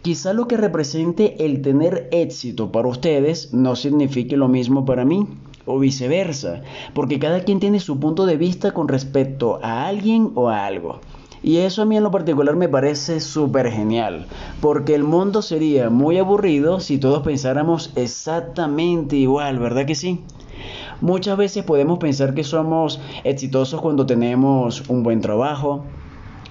Quizá 0.02 0.34
lo 0.34 0.48
que 0.48 0.58
represente 0.58 1.46
el 1.46 1.62
tener 1.62 2.08
éxito 2.12 2.72
para 2.72 2.88
ustedes 2.88 3.54
no 3.54 3.76
signifique 3.76 4.38
lo 4.38 4.48
mismo 4.48 4.86
para 4.86 5.06
mí 5.06 5.28
o 5.66 5.78
viceversa, 5.78 6.64
porque 6.94 7.20
cada 7.20 7.44
quien 7.44 7.60
tiene 7.60 7.80
su 7.80 8.00
punto 8.00 8.26
de 8.26 8.38
vista 8.38 8.72
con 8.72 8.88
respecto 8.88 9.60
a 9.62 9.88
alguien 9.88 10.32
o 10.34 10.50
a 10.50 10.66
algo. 10.66 11.00
Y 11.42 11.58
eso 11.58 11.84
a 11.84 11.86
mí 11.86 11.96
en 11.96 12.04
lo 12.04 12.12
particular 12.12 12.56
me 12.56 12.68
parece 12.68 13.20
súper 13.22 13.72
genial, 13.72 14.28
porque 14.60 14.94
el 14.96 15.04
mundo 15.04 15.42
sería 15.42 15.90
muy 15.90 16.18
aburrido 16.18 16.80
si 16.80 16.98
todos 16.98 17.24
pensáramos 17.24 17.92
exactamente 17.96 19.16
igual, 19.16 19.60
¿verdad 19.60 19.86
que 19.86 19.96
sí? 19.96 20.22
Muchas 21.02 21.38
veces 21.38 21.64
podemos 21.64 21.98
pensar 22.00 22.34
que 22.34 22.44
somos 22.44 23.00
exitosos 23.24 23.80
cuando 23.80 24.06
tenemos 24.06 24.90
un 24.90 25.04
buen 25.04 25.22
trabajo, 25.22 25.86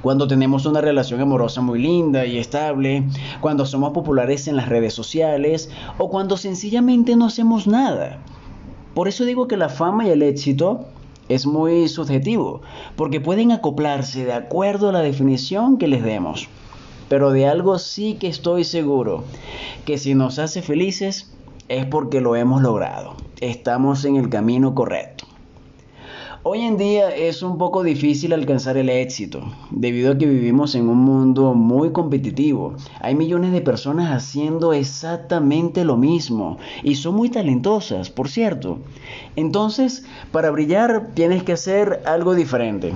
cuando 0.03 0.29
tenemos 0.29 0.67
una 0.67 0.81
relación 0.81 1.21
amorosa 1.21 1.61
muy 1.61 1.81
linda 1.81 2.25
y 2.27 2.39
estable, 2.39 3.05
cuando 3.41 3.67
somos 3.67 3.93
populares 3.93 4.49
en 4.49 4.57
las 4.57 4.69
redes 4.69 4.95
sociales 4.95 5.71
o 5.99 6.09
cuando 6.09 6.37
sencillamente 6.37 7.17
no 7.17 7.27
hacemos 7.27 7.67
nada. 7.67 8.19
Por 8.95 9.09
eso 9.09 9.25
digo 9.25 9.49
que 9.49 9.57
la 9.57 9.69
fama 9.69 10.07
y 10.07 10.11
el 10.11 10.23
éxito 10.23 10.87
es 11.29 11.47
muy 11.47 11.89
subjetivo, 11.89 12.63
porque 12.97 13.21
pueden 13.21 13.53
acoplarse 13.53 14.25
de 14.25 14.33
acuerdo 14.33 14.89
a 14.89 14.93
la 14.93 15.01
definición 15.01 15.79
que 15.79 15.89
les 15.89 16.03
demos. 16.03 16.49
Pero 17.09 17.31
de 17.31 17.47
algo 17.47 17.79
sí 17.79 18.15
que 18.15 18.29
estoy 18.29 18.65
seguro, 18.65 19.25
que 19.85 19.99
si 19.99 20.15
nos 20.15 20.39
hace 20.39 20.63
felices 20.63 21.33
es 21.69 21.87
porque 21.87 22.21
lo 22.21 22.35
hemos 22.35 22.63
logrado. 22.63 23.15
Estamos 23.41 24.05
en 24.05 24.17
el 24.17 24.29
camino 24.31 24.75
correcto. 24.75 25.28
Hoy 26.45 26.61
en 26.61 26.77
día 26.77 27.11
es 27.11 27.43
un 27.43 27.59
poco 27.59 27.83
difícil 27.83 28.33
alcanzar 28.33 28.77
el 28.77 28.89
éxito, 28.89 29.43
debido 29.73 30.13
a 30.13 30.19
que 30.19 30.27
vivimos 30.27 30.77
en 30.77 30.89
un 30.89 30.99
mundo 30.99 31.53
muy 31.53 31.91
competitivo. 31.91 32.77
Hay 33.01 33.17
millones 33.17 33.51
de 33.51 33.61
personas 33.61 34.13
haciendo 34.13 34.73
exactamente 34.73 35.85
lo 35.85 35.97
mismo 35.97 36.59
y 36.85 36.95
son 36.95 37.17
muy 37.17 37.29
talentosas, 37.29 38.09
por 38.11 38.29
cierto. 38.29 38.79
Entonces, 39.35 40.07
para 40.31 40.53
brillar 40.53 41.09
tienes 41.13 41.43
que 41.43 41.55
hacer 41.55 42.03
algo 42.07 42.37
diferente, 42.37 42.93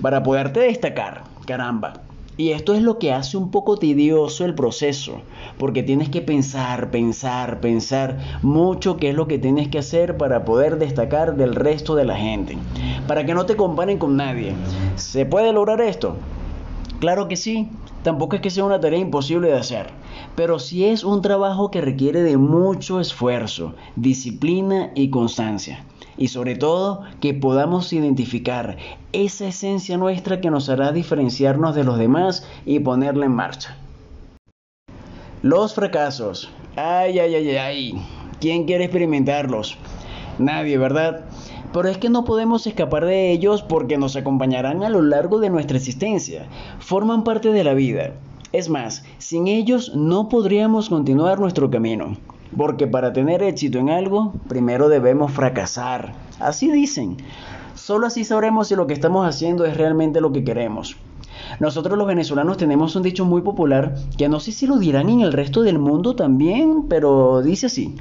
para 0.00 0.22
poderte 0.22 0.60
destacar, 0.60 1.24
caramba. 1.46 2.03
Y 2.36 2.50
esto 2.50 2.74
es 2.74 2.82
lo 2.82 2.98
que 2.98 3.12
hace 3.12 3.36
un 3.36 3.52
poco 3.52 3.76
tedioso 3.76 4.44
el 4.44 4.56
proceso, 4.56 5.20
porque 5.56 5.84
tienes 5.84 6.08
que 6.08 6.20
pensar, 6.20 6.90
pensar, 6.90 7.60
pensar 7.60 8.18
mucho 8.42 8.96
qué 8.96 9.10
es 9.10 9.14
lo 9.14 9.28
que 9.28 9.38
tienes 9.38 9.68
que 9.68 9.78
hacer 9.78 10.16
para 10.16 10.44
poder 10.44 10.78
destacar 10.78 11.36
del 11.36 11.54
resto 11.54 11.94
de 11.94 12.04
la 12.04 12.16
gente, 12.16 12.58
para 13.06 13.24
que 13.24 13.34
no 13.34 13.46
te 13.46 13.54
comparen 13.54 13.98
con 13.98 14.16
nadie. 14.16 14.52
¿Se 14.96 15.26
puede 15.26 15.52
lograr 15.52 15.80
esto? 15.80 16.16
Claro 16.98 17.28
que 17.28 17.36
sí, 17.36 17.68
tampoco 18.02 18.34
es 18.34 18.42
que 18.42 18.50
sea 18.50 18.64
una 18.64 18.80
tarea 18.80 18.98
imposible 18.98 19.48
de 19.48 19.58
hacer, 19.58 19.90
pero 20.34 20.58
sí 20.58 20.86
es 20.86 21.04
un 21.04 21.22
trabajo 21.22 21.70
que 21.70 21.82
requiere 21.82 22.22
de 22.22 22.36
mucho 22.36 22.98
esfuerzo, 22.98 23.74
disciplina 23.94 24.90
y 24.96 25.10
constancia 25.10 25.84
y 26.16 26.28
sobre 26.28 26.56
todo 26.56 27.02
que 27.20 27.34
podamos 27.34 27.92
identificar 27.92 28.76
esa 29.12 29.46
esencia 29.46 29.96
nuestra 29.96 30.40
que 30.40 30.50
nos 30.50 30.68
hará 30.68 30.92
diferenciarnos 30.92 31.74
de 31.74 31.84
los 31.84 31.98
demás 31.98 32.46
y 32.64 32.80
ponerla 32.80 33.26
en 33.26 33.32
marcha. 33.32 33.76
Los 35.42 35.74
fracasos. 35.74 36.50
Ay, 36.76 37.18
ay, 37.18 37.34
ay, 37.34 37.56
ay. 37.56 38.02
¿Quién 38.40 38.64
quiere 38.64 38.84
experimentarlos? 38.84 39.76
Nadie, 40.38 40.78
¿verdad? 40.78 41.26
Pero 41.72 41.88
es 41.88 41.98
que 41.98 42.08
no 42.08 42.24
podemos 42.24 42.66
escapar 42.66 43.04
de 43.04 43.30
ellos 43.30 43.62
porque 43.62 43.98
nos 43.98 44.16
acompañarán 44.16 44.82
a 44.84 44.88
lo 44.88 45.02
largo 45.02 45.40
de 45.40 45.50
nuestra 45.50 45.76
existencia. 45.76 46.46
Forman 46.78 47.24
parte 47.24 47.50
de 47.50 47.64
la 47.64 47.74
vida. 47.74 48.12
Es 48.52 48.68
más, 48.68 49.04
sin 49.18 49.48
ellos 49.48 49.92
no 49.94 50.28
podríamos 50.28 50.88
continuar 50.88 51.40
nuestro 51.40 51.70
camino. 51.70 52.16
Porque 52.56 52.86
para 52.86 53.12
tener 53.12 53.42
éxito 53.42 53.78
en 53.78 53.90
algo, 53.90 54.32
primero 54.48 54.88
debemos 54.88 55.32
fracasar. 55.32 56.14
Así 56.40 56.70
dicen. 56.70 57.16
Solo 57.74 58.06
así 58.06 58.24
sabremos 58.24 58.68
si 58.68 58.76
lo 58.76 58.86
que 58.86 58.94
estamos 58.94 59.26
haciendo 59.26 59.64
es 59.64 59.76
realmente 59.76 60.20
lo 60.20 60.32
que 60.32 60.44
queremos. 60.44 60.96
Nosotros 61.60 61.98
los 61.98 62.06
venezolanos 62.06 62.56
tenemos 62.56 62.96
un 62.96 63.02
dicho 63.02 63.24
muy 63.24 63.42
popular 63.42 63.94
que 64.16 64.28
no 64.28 64.40
sé 64.40 64.52
si 64.52 64.66
lo 64.66 64.78
dirán 64.78 65.08
en 65.08 65.20
el 65.20 65.32
resto 65.32 65.62
del 65.62 65.78
mundo 65.78 66.14
también, 66.16 66.84
pero 66.88 67.42
dice 67.42 67.66
así. 67.66 67.94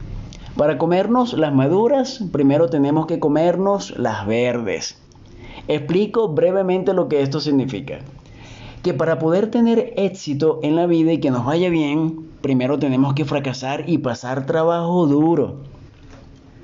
Para 0.57 0.77
comernos 0.77 1.33
las 1.33 1.53
maduras, 1.53 2.23
primero 2.31 2.69
tenemos 2.69 3.07
que 3.07 3.19
comernos 3.19 3.97
las 3.97 4.27
verdes. 4.27 4.97
Explico 5.67 6.29
brevemente 6.29 6.93
lo 6.93 7.07
que 7.07 7.21
esto 7.21 7.39
significa. 7.39 7.99
Que 8.83 8.93
para 8.93 9.17
poder 9.17 9.49
tener 9.49 9.93
éxito 9.97 10.59
en 10.61 10.75
la 10.75 10.85
vida 10.85 11.13
y 11.13 11.19
que 11.19 11.31
nos 11.31 11.45
vaya 11.45 11.69
bien, 11.69 12.27
primero 12.43 12.77
tenemos 12.77 13.13
que 13.13 13.23
fracasar 13.23 13.85
y 13.89 13.99
pasar 13.99 14.45
trabajo 14.45 15.07
duro. 15.07 15.63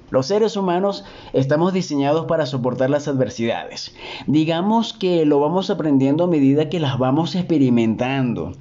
Los 0.09 0.25
seres 0.25 0.57
humanos 0.57 1.05
estamos 1.31 1.71
diseñados 1.71 2.25
para 2.25 2.45
soportar 2.45 2.89
las 2.89 3.07
adversidades. 3.07 3.95
Digamos 4.27 4.91
que 4.91 5.25
lo 5.25 5.39
vamos 5.39 5.69
aprendiendo 5.69 6.25
a 6.25 6.27
medida 6.27 6.67
que 6.67 6.81
las 6.81 6.99
vamos 6.99 7.33
experimentando, 7.33 8.51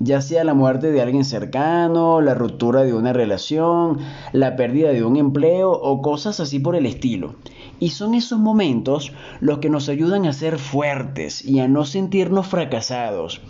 ya 0.00 0.20
sea 0.20 0.44
la 0.44 0.52
muerte 0.52 0.92
de 0.92 1.00
alguien 1.00 1.24
cercano, 1.24 2.20
la 2.20 2.34
ruptura 2.34 2.82
de 2.82 2.92
una 2.92 3.14
relación, 3.14 3.98
la 4.32 4.56
pérdida 4.56 4.90
de 4.90 5.02
un 5.02 5.16
empleo 5.16 5.72
o 5.72 6.02
cosas 6.02 6.40
así 6.40 6.58
por 6.58 6.76
el 6.76 6.84
estilo. 6.84 7.36
Y 7.80 7.90
son 7.90 8.14
esos 8.14 8.38
momentos 8.38 9.12
los 9.40 9.60
que 9.60 9.70
nos 9.70 9.88
ayudan 9.88 10.26
a 10.26 10.34
ser 10.34 10.58
fuertes 10.58 11.42
y 11.42 11.60
a 11.60 11.68
no 11.68 11.86
sentirnos 11.86 12.46
fracasados. 12.46 13.40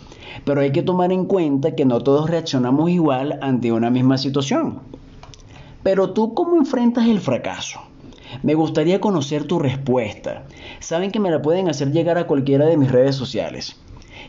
Pero 0.45 0.61
hay 0.61 0.71
que 0.71 0.83
tomar 0.83 1.11
en 1.11 1.25
cuenta 1.25 1.75
que 1.75 1.85
no 1.85 2.01
todos 2.01 2.29
reaccionamos 2.29 2.89
igual 2.89 3.39
ante 3.41 3.71
una 3.71 3.89
misma 3.89 4.17
situación. 4.17 4.79
Pero 5.83 6.11
tú, 6.11 6.33
¿cómo 6.33 6.57
enfrentas 6.57 7.07
el 7.07 7.19
fracaso? 7.19 7.79
Me 8.43 8.55
gustaría 8.55 8.99
conocer 8.99 9.45
tu 9.45 9.59
respuesta. 9.59 10.43
Saben 10.79 11.11
que 11.11 11.19
me 11.19 11.31
la 11.31 11.41
pueden 11.41 11.69
hacer 11.69 11.91
llegar 11.91 12.17
a 12.17 12.27
cualquiera 12.27 12.65
de 12.65 12.77
mis 12.77 12.91
redes 12.91 13.15
sociales. 13.15 13.77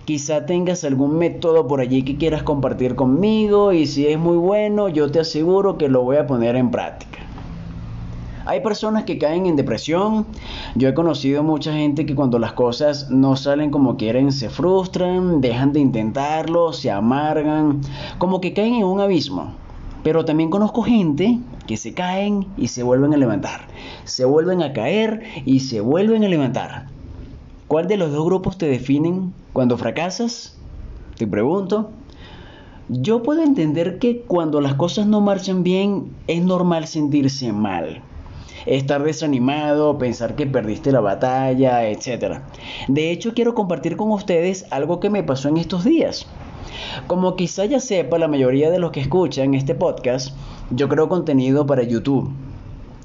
Quizá 0.05 0.47
tengas 0.47 0.85
algún 0.85 1.19
método 1.19 1.67
por 1.67 1.81
allí 1.81 2.03
que 2.03 2.17
quieras 2.17 2.43
compartir 2.43 2.95
conmigo 2.95 3.73
y 3.73 3.87
si 3.87 4.07
es 4.07 4.19
muy 4.19 4.37
bueno, 4.37 4.89
yo 4.89 5.11
te 5.11 5.21
aseguro 5.21 5.77
que 5.77 5.89
lo 5.89 6.03
voy 6.03 6.17
a 6.17 6.27
poner 6.27 6.57
en 6.57 6.71
práctica. 6.71 7.28
Hay 8.49 8.61
personas 8.61 9.05
que 9.05 9.19
caen 9.19 9.45
en 9.45 9.57
depresión. 9.57 10.25
Yo 10.75 10.89
he 10.89 10.95
conocido 10.95 11.43
mucha 11.43 11.75
gente 11.75 12.07
que 12.07 12.15
cuando 12.15 12.39
las 12.39 12.55
cosas 12.55 13.11
no 13.11 13.37
salen 13.37 13.71
como 13.71 13.99
quieren 13.99 14.33
se 14.33 14.49
frustran, 14.49 15.43
dejan 15.43 15.75
de 15.75 15.81
intentarlo, 15.81 16.73
se 16.73 16.91
amargan, 16.91 17.83
como 18.17 18.41
que 18.41 18.55
caen 18.55 18.77
en 18.77 18.85
un 18.85 19.01
abismo. 19.01 19.53
Pero 20.03 20.25
también 20.25 20.49
conozco 20.49 20.81
gente 20.81 21.39
que 21.67 21.77
se 21.77 21.93
caen 21.93 22.47
y 22.57 22.69
se 22.69 22.83
vuelven 22.83 23.13
a 23.13 23.19
levantar. 23.19 23.67
Se 24.05 24.25
vuelven 24.25 24.63
a 24.63 24.73
caer 24.73 25.25
y 25.45 25.61
se 25.61 25.83
vuelven 25.83 26.25
a 26.25 26.29
levantar. 26.29 26.87
¿Cuál 27.67 27.87
de 27.87 27.99
los 27.99 28.11
dos 28.13 28.25
grupos 28.25 28.57
te 28.57 28.67
definen 28.67 29.35
cuando 29.53 29.77
fracasas? 29.77 30.57
Te 31.19 31.27
pregunto. 31.27 31.91
Yo 32.89 33.23
puedo 33.23 33.43
entender 33.43 33.99
que 33.99 34.23
cuando 34.23 34.63
las 34.63 34.73
cosas 34.73 35.07
no 35.07 35.21
marchan 35.21 35.63
bien 35.63 36.13
es 36.29 36.43
normal 36.43 36.87
sentirse 36.87 37.53
mal 37.53 38.05
estar 38.77 39.03
desanimado, 39.03 39.99
pensar 39.99 40.37
que 40.37 40.47
perdiste 40.47 40.93
la 40.93 41.01
batalla, 41.01 41.89
etc. 41.89 42.41
De 42.89 43.11
hecho, 43.11 43.35
quiero 43.35 43.55
compartir 43.55 43.97
con 43.97 44.11
ustedes 44.11 44.67
algo 44.71 45.01
que 45.01 45.11
me 45.11 45.23
pasó 45.23 45.49
en 45.49 45.57
estos 45.57 45.85
días. 45.85 46.27
Como 47.07 47.37
quizá 47.37 47.65
ya 47.65 47.81
sepa 47.81 48.19
la 48.19 48.29
mayoría 48.29 48.71
de 48.71 48.79
los 48.79 48.91
que 48.91 49.01
escuchan 49.01 49.55
este 49.55 49.75
podcast, 49.75 50.37
yo 50.71 50.89
creo 50.89 51.09
contenido 51.09 51.67
para 51.67 51.83
YouTube. 51.83 52.31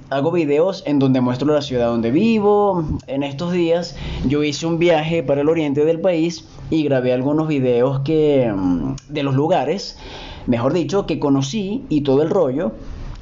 Hago 0.09 0.31
videos 0.31 0.83
en 0.85 0.99
donde 0.99 1.21
muestro 1.21 1.51
la 1.53 1.61
ciudad 1.61 1.87
donde 1.87 2.11
vivo. 2.11 2.83
En 3.07 3.23
estos 3.23 3.51
días 3.51 3.95
yo 4.27 4.43
hice 4.43 4.67
un 4.67 4.77
viaje 4.77 5.23
para 5.23 5.41
el 5.41 5.49
oriente 5.49 5.85
del 5.85 6.01
país 6.01 6.47
y 6.69 6.83
grabé 6.83 7.13
algunos 7.13 7.47
videos 7.47 8.01
que 8.01 8.51
mm, 8.55 8.95
de 9.09 9.23
los 9.23 9.33
lugares, 9.33 9.97
mejor 10.45 10.73
dicho, 10.73 11.07
que 11.07 11.19
conocí 11.19 11.85
y 11.89 12.01
todo 12.01 12.21
el 12.21 12.29
rollo. 12.29 12.73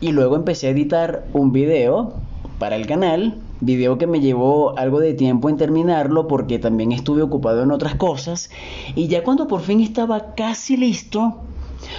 Y 0.01 0.11
luego 0.11 0.35
empecé 0.35 0.67
a 0.67 0.71
editar 0.71 1.25
un 1.33 1.51
video 1.51 2.13
para 2.61 2.75
el 2.75 2.85
canal, 2.85 3.39
video 3.59 3.97
que 3.97 4.05
me 4.05 4.19
llevó 4.19 4.77
algo 4.77 4.99
de 4.99 5.15
tiempo 5.15 5.49
en 5.49 5.57
terminarlo 5.57 6.27
porque 6.27 6.59
también 6.59 6.91
estuve 6.91 7.23
ocupado 7.23 7.63
en 7.63 7.71
otras 7.71 7.95
cosas 7.95 8.51
y 8.93 9.07
ya 9.07 9.23
cuando 9.23 9.47
por 9.47 9.61
fin 9.61 9.81
estaba 9.81 10.35
casi 10.35 10.77
listo, 10.77 11.37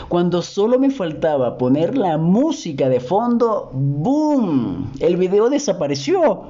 Cuando 0.09 0.41
solo 0.41 0.79
me 0.79 0.91
faltaba 0.91 1.59
poner 1.59 1.99
la 1.99 2.17
música 2.17 2.89
de 2.89 3.01
fondo, 3.01 3.73
¡boom! 3.73 4.93
El 5.01 5.17
video 5.17 5.51
desapareció. 5.51 6.43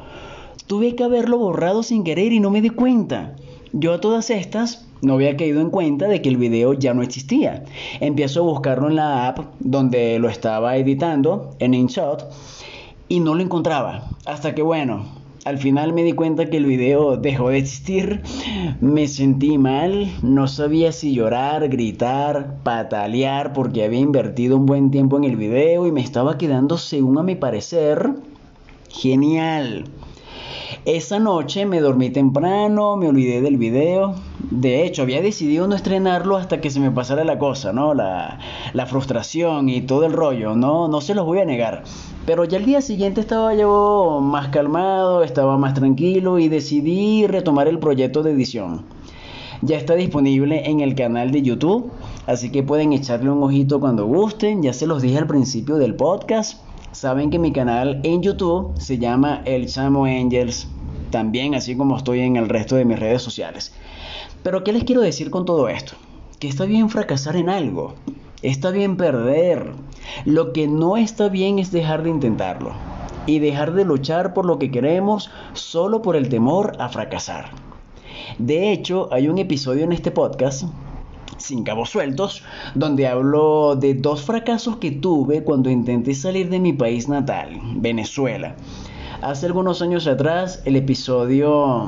Tuve 0.66 0.94
que 0.94 1.04
haberlo 1.04 1.38
borrado 1.38 1.82
sin 1.82 2.04
querer 2.04 2.34
y 2.34 2.40
no 2.40 2.50
me 2.50 2.60
di 2.60 2.68
cuenta. 2.68 3.34
Yo 3.72 3.94
a 3.94 4.00
todas 4.02 4.28
estas 4.28 4.86
no 5.00 5.14
había 5.14 5.38
caído 5.38 5.62
en 5.62 5.70
cuenta 5.70 6.06
de 6.06 6.20
que 6.20 6.28
el 6.28 6.36
video 6.36 6.74
ya 6.74 6.92
no 6.92 7.02
existía. 7.02 7.64
Empiezo 8.00 8.40
a 8.40 8.42
buscarlo 8.42 8.88
en 8.88 8.96
la 8.96 9.28
app 9.28 9.38
donde 9.58 10.18
lo 10.18 10.28
estaba 10.28 10.76
editando, 10.76 11.56
en 11.58 11.72
InShot, 11.72 12.28
y 13.12 13.20
no 13.20 13.34
lo 13.34 13.42
encontraba. 13.42 14.08
Hasta 14.24 14.54
que 14.54 14.62
bueno, 14.62 15.04
al 15.44 15.58
final 15.58 15.92
me 15.92 16.02
di 16.02 16.14
cuenta 16.14 16.48
que 16.48 16.56
el 16.56 16.64
video 16.64 17.18
dejó 17.18 17.50
de 17.50 17.58
existir, 17.58 18.22
me 18.80 19.06
sentí 19.06 19.58
mal, 19.58 20.10
no 20.22 20.48
sabía 20.48 20.92
si 20.92 21.12
llorar, 21.12 21.68
gritar, 21.68 22.56
patalear 22.62 23.52
porque 23.52 23.84
había 23.84 23.98
invertido 24.00 24.56
un 24.56 24.64
buen 24.64 24.90
tiempo 24.90 25.18
en 25.18 25.24
el 25.24 25.36
video 25.36 25.86
y 25.86 25.92
me 25.92 26.00
estaba 26.00 26.38
quedando, 26.38 26.78
según 26.78 27.18
a 27.18 27.22
mi 27.22 27.34
parecer, 27.34 28.14
genial. 28.88 29.84
Esa 30.84 31.20
noche 31.20 31.64
me 31.64 31.80
dormí 31.80 32.10
temprano, 32.10 32.96
me 32.96 33.06
olvidé 33.06 33.40
del 33.40 33.56
video. 33.56 34.16
De 34.50 34.84
hecho, 34.84 35.02
había 35.02 35.22
decidido 35.22 35.68
no 35.68 35.76
estrenarlo 35.76 36.36
hasta 36.36 36.60
que 36.60 36.70
se 36.70 36.80
me 36.80 36.90
pasara 36.90 37.22
la 37.22 37.38
cosa, 37.38 37.72
¿no? 37.72 37.94
La, 37.94 38.40
la 38.72 38.86
frustración 38.86 39.68
y 39.68 39.82
todo 39.82 40.06
el 40.06 40.12
rollo, 40.12 40.56
¿no? 40.56 40.88
No 40.88 41.00
se 41.00 41.14
los 41.14 41.24
voy 41.24 41.38
a 41.38 41.44
negar. 41.44 41.84
Pero 42.26 42.44
ya 42.44 42.58
el 42.58 42.64
día 42.64 42.80
siguiente 42.80 43.20
estaba 43.20 43.54
yo 43.54 44.18
más 44.20 44.48
calmado, 44.48 45.22
estaba 45.22 45.56
más 45.56 45.74
tranquilo 45.74 46.40
y 46.40 46.48
decidí 46.48 47.28
retomar 47.28 47.68
el 47.68 47.78
proyecto 47.78 48.24
de 48.24 48.32
edición. 48.32 48.84
Ya 49.60 49.76
está 49.76 49.94
disponible 49.94 50.68
en 50.68 50.80
el 50.80 50.96
canal 50.96 51.30
de 51.30 51.42
YouTube, 51.42 51.92
así 52.26 52.50
que 52.50 52.64
pueden 52.64 52.92
echarle 52.92 53.30
un 53.30 53.40
ojito 53.44 53.78
cuando 53.78 54.06
gusten. 54.06 54.64
Ya 54.64 54.72
se 54.72 54.88
los 54.88 55.00
dije 55.00 55.18
al 55.18 55.28
principio 55.28 55.76
del 55.76 55.94
podcast. 55.94 56.60
Saben 56.92 57.30
que 57.30 57.38
mi 57.38 57.52
canal 57.52 58.00
en 58.02 58.22
YouTube 58.22 58.78
se 58.78 58.98
llama 58.98 59.40
El 59.46 59.66
Chamo 59.66 60.04
Angels, 60.04 60.68
también 61.10 61.54
así 61.54 61.74
como 61.74 61.96
estoy 61.96 62.20
en 62.20 62.36
el 62.36 62.50
resto 62.50 62.76
de 62.76 62.84
mis 62.84 62.98
redes 62.98 63.22
sociales. 63.22 63.72
Pero 64.42 64.62
¿qué 64.62 64.74
les 64.74 64.84
quiero 64.84 65.00
decir 65.00 65.30
con 65.30 65.46
todo 65.46 65.70
esto? 65.70 65.94
Que 66.38 66.48
está 66.48 66.66
bien 66.66 66.90
fracasar 66.90 67.36
en 67.36 67.48
algo, 67.48 67.94
está 68.42 68.70
bien 68.70 68.98
perder. 68.98 69.72
Lo 70.26 70.52
que 70.52 70.68
no 70.68 70.98
está 70.98 71.30
bien 71.30 71.58
es 71.58 71.72
dejar 71.72 72.02
de 72.02 72.10
intentarlo 72.10 72.72
y 73.24 73.38
dejar 73.38 73.72
de 73.72 73.86
luchar 73.86 74.34
por 74.34 74.44
lo 74.44 74.58
que 74.58 74.70
queremos 74.70 75.30
solo 75.54 76.02
por 76.02 76.14
el 76.14 76.28
temor 76.28 76.74
a 76.78 76.90
fracasar. 76.90 77.52
De 78.38 78.70
hecho, 78.70 79.08
hay 79.12 79.28
un 79.28 79.38
episodio 79.38 79.84
en 79.84 79.92
este 79.92 80.10
podcast 80.10 80.64
sin 81.42 81.64
cabos 81.64 81.90
sueltos, 81.90 82.42
donde 82.74 83.06
hablo 83.06 83.76
de 83.76 83.94
dos 83.94 84.22
fracasos 84.22 84.76
que 84.76 84.90
tuve 84.90 85.44
cuando 85.44 85.70
intenté 85.70 86.14
salir 86.14 86.48
de 86.48 86.60
mi 86.60 86.72
país 86.72 87.08
natal, 87.08 87.60
Venezuela. 87.76 88.54
Hace 89.20 89.46
algunos 89.46 89.82
años 89.82 90.06
atrás, 90.06 90.62
el 90.64 90.76
episodio 90.76 91.86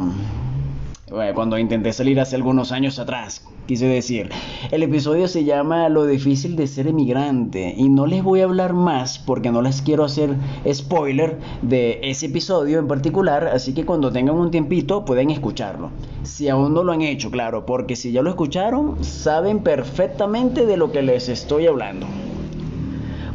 cuando 1.34 1.58
intenté 1.58 1.92
salir 1.92 2.18
hace 2.18 2.34
algunos 2.36 2.72
años 2.72 2.98
atrás, 2.98 3.46
quise 3.66 3.86
decir. 3.86 4.30
El 4.70 4.82
episodio 4.82 5.28
se 5.28 5.44
llama 5.44 5.88
Lo 5.88 6.06
difícil 6.06 6.56
de 6.56 6.66
ser 6.66 6.86
emigrante 6.86 7.74
y 7.76 7.88
no 7.88 8.06
les 8.06 8.22
voy 8.22 8.40
a 8.40 8.44
hablar 8.44 8.72
más 8.72 9.18
porque 9.18 9.50
no 9.50 9.62
les 9.62 9.82
quiero 9.82 10.04
hacer 10.04 10.36
spoiler 10.72 11.38
de 11.62 12.00
ese 12.02 12.26
episodio 12.26 12.78
en 12.78 12.88
particular, 12.88 13.46
así 13.48 13.74
que 13.74 13.84
cuando 13.84 14.12
tengan 14.12 14.36
un 14.36 14.50
tiempito 14.50 15.04
pueden 15.04 15.30
escucharlo. 15.30 15.90
Si 16.22 16.48
aún 16.48 16.74
no 16.74 16.84
lo 16.84 16.92
han 16.92 17.02
hecho, 17.02 17.30
claro, 17.30 17.66
porque 17.66 17.96
si 17.96 18.12
ya 18.12 18.22
lo 18.22 18.30
escucharon, 18.30 19.02
saben 19.04 19.60
perfectamente 19.60 20.66
de 20.66 20.76
lo 20.76 20.92
que 20.92 21.02
les 21.02 21.28
estoy 21.28 21.66
hablando. 21.66 22.06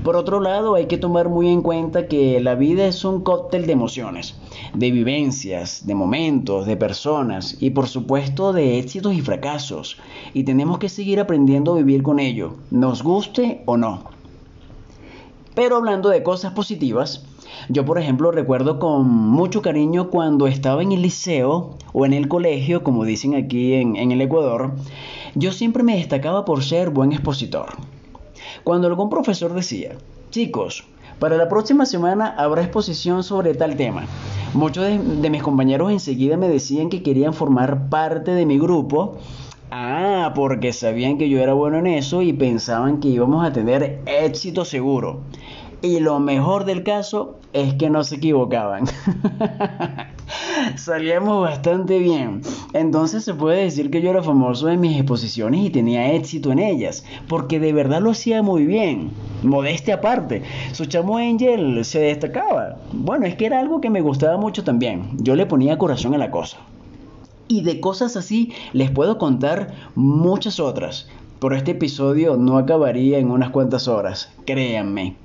Por 0.03 0.15
otro 0.15 0.39
lado, 0.39 0.75
hay 0.75 0.85
que 0.85 0.97
tomar 0.97 1.27
muy 1.27 1.49
en 1.49 1.61
cuenta 1.61 2.07
que 2.07 2.39
la 2.39 2.55
vida 2.55 2.85
es 2.85 3.03
un 3.03 3.21
cóctel 3.21 3.65
de 3.65 3.73
emociones, 3.73 4.39
de 4.73 4.91
vivencias, 4.91 5.85
de 5.85 5.93
momentos, 5.93 6.65
de 6.65 6.77
personas 6.77 7.57
y 7.59 7.71
por 7.71 7.89
supuesto 7.89 8.53
de 8.53 8.79
éxitos 8.79 9.13
y 9.13 9.21
fracasos. 9.21 9.97
Y 10.33 10.43
tenemos 10.43 10.77
que 10.79 10.87
seguir 10.87 11.19
aprendiendo 11.19 11.73
a 11.73 11.77
vivir 11.77 12.01
con 12.01 12.19
ello, 12.19 12.55
nos 12.71 13.03
guste 13.03 13.61
o 13.65 13.75
no. 13.75 14.05
Pero 15.53 15.75
hablando 15.75 16.07
de 16.07 16.23
cosas 16.23 16.53
positivas, 16.53 17.25
yo 17.67 17.83
por 17.83 17.99
ejemplo 17.99 18.31
recuerdo 18.31 18.79
con 18.79 19.05
mucho 19.05 19.61
cariño 19.61 20.09
cuando 20.09 20.47
estaba 20.47 20.81
en 20.81 20.93
el 20.93 21.01
liceo 21.01 21.75
o 21.91 22.05
en 22.05 22.13
el 22.13 22.29
colegio, 22.29 22.85
como 22.85 23.03
dicen 23.03 23.35
aquí 23.35 23.73
en, 23.73 23.97
en 23.97 24.13
el 24.13 24.21
Ecuador, 24.21 24.71
yo 25.35 25.51
siempre 25.51 25.83
me 25.83 25.97
destacaba 25.97 26.45
por 26.45 26.63
ser 26.63 26.89
buen 26.89 27.11
expositor. 27.11 27.75
Cuando 28.63 28.87
algún 28.87 29.09
profesor 29.09 29.53
decía, 29.53 29.95
chicos, 30.31 30.85
para 31.19 31.35
la 31.35 31.49
próxima 31.49 31.85
semana 31.85 32.33
habrá 32.37 32.61
exposición 32.61 33.23
sobre 33.23 33.53
tal 33.53 33.75
tema. 33.75 34.05
Muchos 34.53 34.85
de, 34.85 35.29
mis 35.29 35.43
compañeros 35.43 35.91
enseguida 35.91 36.37
me 36.37 36.47
decían 36.47 36.89
que 36.89 37.03
querían 37.03 37.33
formar 37.33 37.89
parte 37.89 38.31
de 38.31 38.45
mi 38.45 38.57
grupo. 38.57 39.17
Ah, 39.69 40.31
porque 40.33 40.73
sabían 40.73 41.17
que 41.17 41.29
yo 41.29 41.39
era 41.39 41.53
bueno 41.53 41.77
en 41.77 41.87
eso 41.87 42.21
y 42.21 42.33
pensaban 42.33 42.99
que 42.99 43.09
íbamos 43.09 43.45
a 43.45 43.51
tener 43.51 44.01
éxito 44.05 44.65
seguro. 44.65 45.19
Y 45.81 45.99
lo 45.99 46.19
mejor 46.19 46.65
del 46.65 46.83
caso 46.83 47.35
es 47.53 47.73
que 47.75 47.89
no 47.89 48.03
se 48.03 48.15
equivocaban. 48.15 48.85
Salíamos 50.75 51.41
bastante 51.41 51.99
bien. 51.99 52.41
Entonces 52.73 53.23
se 53.23 53.33
puede 53.33 53.63
decir 53.63 53.89
que 53.89 54.01
yo 54.01 54.09
era 54.09 54.23
famoso 54.23 54.69
en 54.69 54.79
mis 54.79 54.97
exposiciones 54.97 55.65
y 55.65 55.69
tenía 55.69 56.13
éxito 56.13 56.51
en 56.51 56.59
ellas, 56.59 57.03
porque 57.27 57.59
de 57.59 57.73
verdad 57.73 58.01
lo 58.01 58.11
hacía 58.11 58.41
muy 58.41 58.65
bien. 58.65 59.11
Modestia 59.43 59.95
aparte, 59.95 60.43
su 60.71 60.85
chamo 60.85 61.17
Angel 61.17 61.83
se 61.85 61.99
destacaba. 61.99 62.77
Bueno, 62.91 63.25
es 63.25 63.35
que 63.35 63.45
era 63.45 63.59
algo 63.59 63.81
que 63.81 63.89
me 63.89 64.01
gustaba 64.01 64.37
mucho 64.37 64.63
también. 64.63 65.17
Yo 65.17 65.35
le 65.35 65.45
ponía 65.45 65.77
corazón 65.77 66.13
a 66.13 66.17
la 66.17 66.31
cosa. 66.31 66.57
Y 67.47 67.63
de 67.63 67.79
cosas 67.79 68.15
así 68.15 68.53
les 68.73 68.91
puedo 68.91 69.17
contar 69.17 69.73
muchas 69.95 70.59
otras, 70.59 71.07
pero 71.39 71.55
este 71.55 71.71
episodio 71.71 72.37
no 72.37 72.57
acabaría 72.57 73.17
en 73.17 73.31
unas 73.31 73.49
cuantas 73.49 73.87
horas, 73.87 74.31
créanme. 74.45 75.15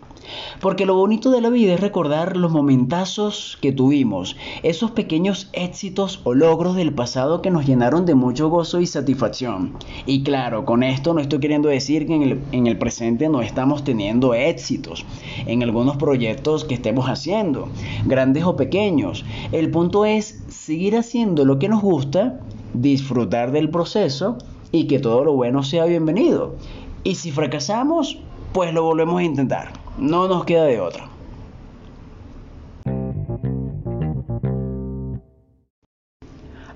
Porque 0.61 0.87
lo 0.87 0.95
bonito 0.97 1.31
de 1.31 1.41
la 1.41 1.51
vida 1.51 1.75
es 1.75 1.81
recordar 1.81 2.37
los 2.37 2.51
momentazos 2.51 3.59
que 3.61 3.73
tuvimos, 3.73 4.37
esos 4.63 4.91
pequeños 4.91 5.49
éxitos 5.53 6.21
o 6.25 6.35
logros 6.35 6.77
del 6.77 6.93
pasado 6.93 7.43
que 7.43 7.51
nos 7.51 7.67
llenaron 7.67 8.07
de 8.07 8.15
mucho 8.15 8.49
gozo 8.49 8.81
y 8.81 8.87
satisfacción. 8.87 9.77
Y 10.07 10.23
claro, 10.23 10.65
con 10.65 10.83
esto 10.83 11.15
no 11.15 11.21
estoy 11.21 11.41
queriendo 11.41 11.69
decir 11.69 12.07
que 12.07 12.15
en 12.15 12.23
el, 12.23 12.41
en 12.53 12.67
el 12.67 12.79
presente 12.79 13.29
no 13.29 13.43
estamos 13.43 13.85
teniendo 13.85 14.35
éxitos 14.35 15.05
en 15.47 15.63
algunos 15.63 15.97
proyectos 15.97 16.65
que 16.65 16.75
estemos 16.75 17.07
haciendo, 17.07 17.69
grandes 18.07 18.45
o 18.45 18.57
pequeños. 18.57 19.25
El 19.53 19.71
punto 19.71 20.05
es 20.05 20.43
seguir 20.49 20.97
haciendo 20.97 21.45
lo 21.45 21.59
que 21.59 21.69
nos 21.69 21.83
gusta, 21.83 22.41
disfrutar 22.73 23.53
del 23.53 23.71
proceso 23.71 24.39
y 24.73 24.87
que 24.87 24.99
todo 24.99 25.25
lo 25.25 25.35
bueno 25.35 25.63
sea 25.63 25.85
bienvenido. 25.85 26.57
Y 27.05 27.17
si 27.17 27.31
fracasamos, 27.31 28.19
pues 28.53 28.73
lo 28.73 28.83
volvemos 28.83 29.21
a 29.21 29.25
intentar. 29.25 29.84
No 29.99 30.27
nos 30.27 30.45
queda 30.45 30.65
de 30.65 30.81
otra. 30.81 31.09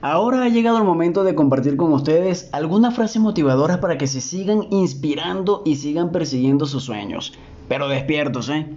Ahora 0.00 0.44
ha 0.44 0.48
llegado 0.48 0.78
el 0.78 0.85
momento 0.85 1.24
de 1.24 1.35
compartir 1.35 1.76
con 1.76 1.92
ustedes 1.92 2.48
algunas 2.52 2.94
frases 2.94 3.20
motivadoras 3.20 3.78
para 3.78 3.98
que 3.98 4.07
se 4.07 4.20
sigan 4.20 4.68
inspirando 4.70 5.62
y 5.64 5.74
sigan 5.74 6.12
persiguiendo 6.12 6.66
sus 6.66 6.85
sueños. 6.85 7.35
Pero 7.66 7.88
despiertos, 7.88 8.48
¿eh? 8.48 8.68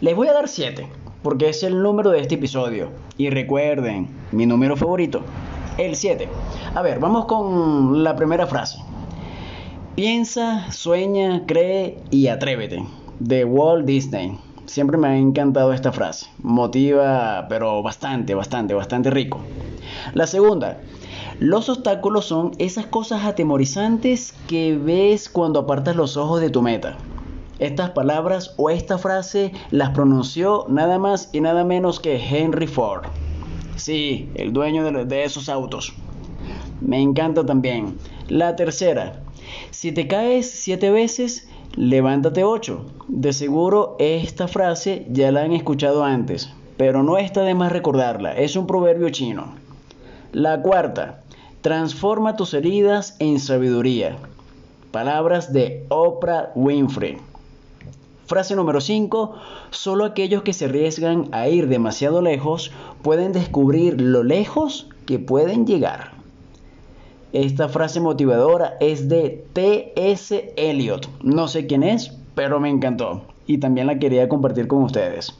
Les 0.00 0.16
voy 0.16 0.28
a 0.28 0.32
dar 0.32 0.48
7, 0.48 0.88
porque 1.22 1.50
es 1.50 1.62
el 1.62 1.82
número 1.82 2.10
de 2.10 2.20
este 2.20 2.36
episodio. 2.36 2.88
Y 3.18 3.28
recuerden, 3.28 4.08
mi 4.32 4.46
número 4.46 4.74
favorito, 4.76 5.20
el 5.76 5.94
7. 5.94 6.26
A 6.74 6.80
ver, 6.80 6.98
vamos 6.98 7.26
con 7.26 8.02
la 8.02 8.16
primera 8.16 8.46
frase. 8.46 8.78
Piensa, 9.94 10.72
sueña, 10.72 11.44
cree 11.46 11.98
y 12.10 12.28
atrévete 12.28 12.82
de 13.20 13.44
Walt 13.44 13.84
Disney. 13.84 14.38
Siempre 14.66 14.96
me 14.96 15.08
ha 15.08 15.16
encantado 15.16 15.72
esta 15.72 15.92
frase. 15.92 16.26
Motiva, 16.42 17.46
pero 17.48 17.82
bastante, 17.82 18.34
bastante, 18.34 18.74
bastante 18.74 19.10
rico. 19.10 19.40
La 20.14 20.26
segunda, 20.26 20.80
los 21.38 21.68
obstáculos 21.68 22.24
son 22.24 22.52
esas 22.58 22.86
cosas 22.86 23.24
atemorizantes 23.24 24.34
que 24.48 24.76
ves 24.76 25.28
cuando 25.28 25.60
apartas 25.60 25.96
los 25.96 26.16
ojos 26.16 26.40
de 26.40 26.50
tu 26.50 26.62
meta. 26.62 26.96
Estas 27.58 27.90
palabras 27.90 28.54
o 28.56 28.70
esta 28.70 28.96
frase 28.96 29.52
las 29.70 29.90
pronunció 29.90 30.64
nada 30.68 30.98
más 30.98 31.28
y 31.32 31.40
nada 31.40 31.64
menos 31.64 32.00
que 32.00 32.16
Henry 32.16 32.66
Ford. 32.66 33.04
Sí, 33.76 34.30
el 34.34 34.52
dueño 34.52 34.84
de, 34.84 35.04
de 35.04 35.24
esos 35.24 35.50
autos. 35.50 35.92
Me 36.80 37.00
encanta 37.00 37.44
también. 37.44 37.98
La 38.28 38.56
tercera, 38.56 39.20
si 39.70 39.92
te 39.92 40.06
caes 40.06 40.50
siete 40.50 40.90
veces, 40.90 41.49
levántate 41.76 42.44
8. 42.44 42.84
De 43.08 43.32
seguro 43.32 43.96
esta 43.98 44.48
frase 44.48 45.06
ya 45.10 45.30
la 45.32 45.42
han 45.42 45.52
escuchado 45.52 46.04
antes, 46.04 46.52
pero 46.76 47.02
no 47.02 47.18
está 47.18 47.42
de 47.42 47.54
más 47.54 47.72
recordarla, 47.72 48.32
es 48.36 48.56
un 48.56 48.66
proverbio 48.66 49.10
chino. 49.10 49.54
La 50.32 50.62
cuarta, 50.62 51.22
transforma 51.60 52.36
tus 52.36 52.54
heridas 52.54 53.16
en 53.18 53.38
sabiduría. 53.38 54.16
Palabras 54.90 55.52
de 55.52 55.84
Oprah 55.88 56.50
Winfrey. 56.54 57.18
Frase 58.26 58.54
número 58.54 58.80
5. 58.80 59.34
Solo 59.70 60.04
aquellos 60.04 60.42
que 60.42 60.52
se 60.52 60.66
arriesgan 60.66 61.28
a 61.32 61.48
ir 61.48 61.68
demasiado 61.68 62.22
lejos 62.22 62.70
pueden 63.02 63.32
descubrir 63.32 64.00
lo 64.00 64.22
lejos 64.22 64.88
que 65.04 65.18
pueden 65.18 65.66
llegar. 65.66 66.19
Esta 67.32 67.68
frase 67.68 68.00
motivadora 68.00 68.76
es 68.80 69.08
de 69.08 69.44
T.S. 69.52 70.52
Eliot. 70.56 71.08
No 71.22 71.46
sé 71.46 71.66
quién 71.66 71.84
es, 71.84 72.12
pero 72.34 72.58
me 72.58 72.70
encantó 72.70 73.22
y 73.46 73.58
también 73.58 73.86
la 73.86 74.00
quería 74.00 74.28
compartir 74.28 74.66
con 74.66 74.82
ustedes. 74.82 75.34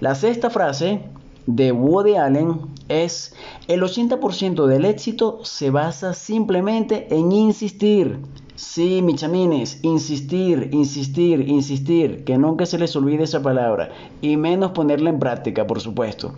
La 0.00 0.16
sexta 0.16 0.50
frase 0.50 1.00
de 1.46 1.70
Woody 1.70 2.16
Allen 2.16 2.60
es 2.88 3.34
el 3.68 3.82
80% 3.82 4.66
del 4.66 4.84
éxito 4.84 5.40
se 5.44 5.70
basa 5.70 6.12
simplemente 6.12 7.06
en 7.14 7.30
insistir. 7.30 8.18
Sí, 8.56 9.00
mis 9.00 9.20
chamines, 9.20 9.78
insistir, 9.82 10.70
insistir, 10.72 11.48
insistir, 11.48 12.24
que 12.24 12.36
nunca 12.36 12.66
se 12.66 12.78
les 12.78 12.94
olvide 12.96 13.24
esa 13.24 13.42
palabra 13.42 13.90
y 14.20 14.36
menos 14.36 14.72
ponerla 14.72 15.10
en 15.10 15.18
práctica, 15.18 15.66
por 15.66 15.80
supuesto. 15.80 16.32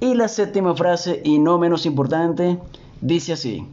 Y 0.00 0.14
la 0.14 0.28
séptima 0.28 0.74
frase, 0.74 1.20
y 1.24 1.38
no 1.38 1.58
menos 1.58 1.86
importante, 1.86 2.58
dice 3.00 3.34
así, 3.34 3.66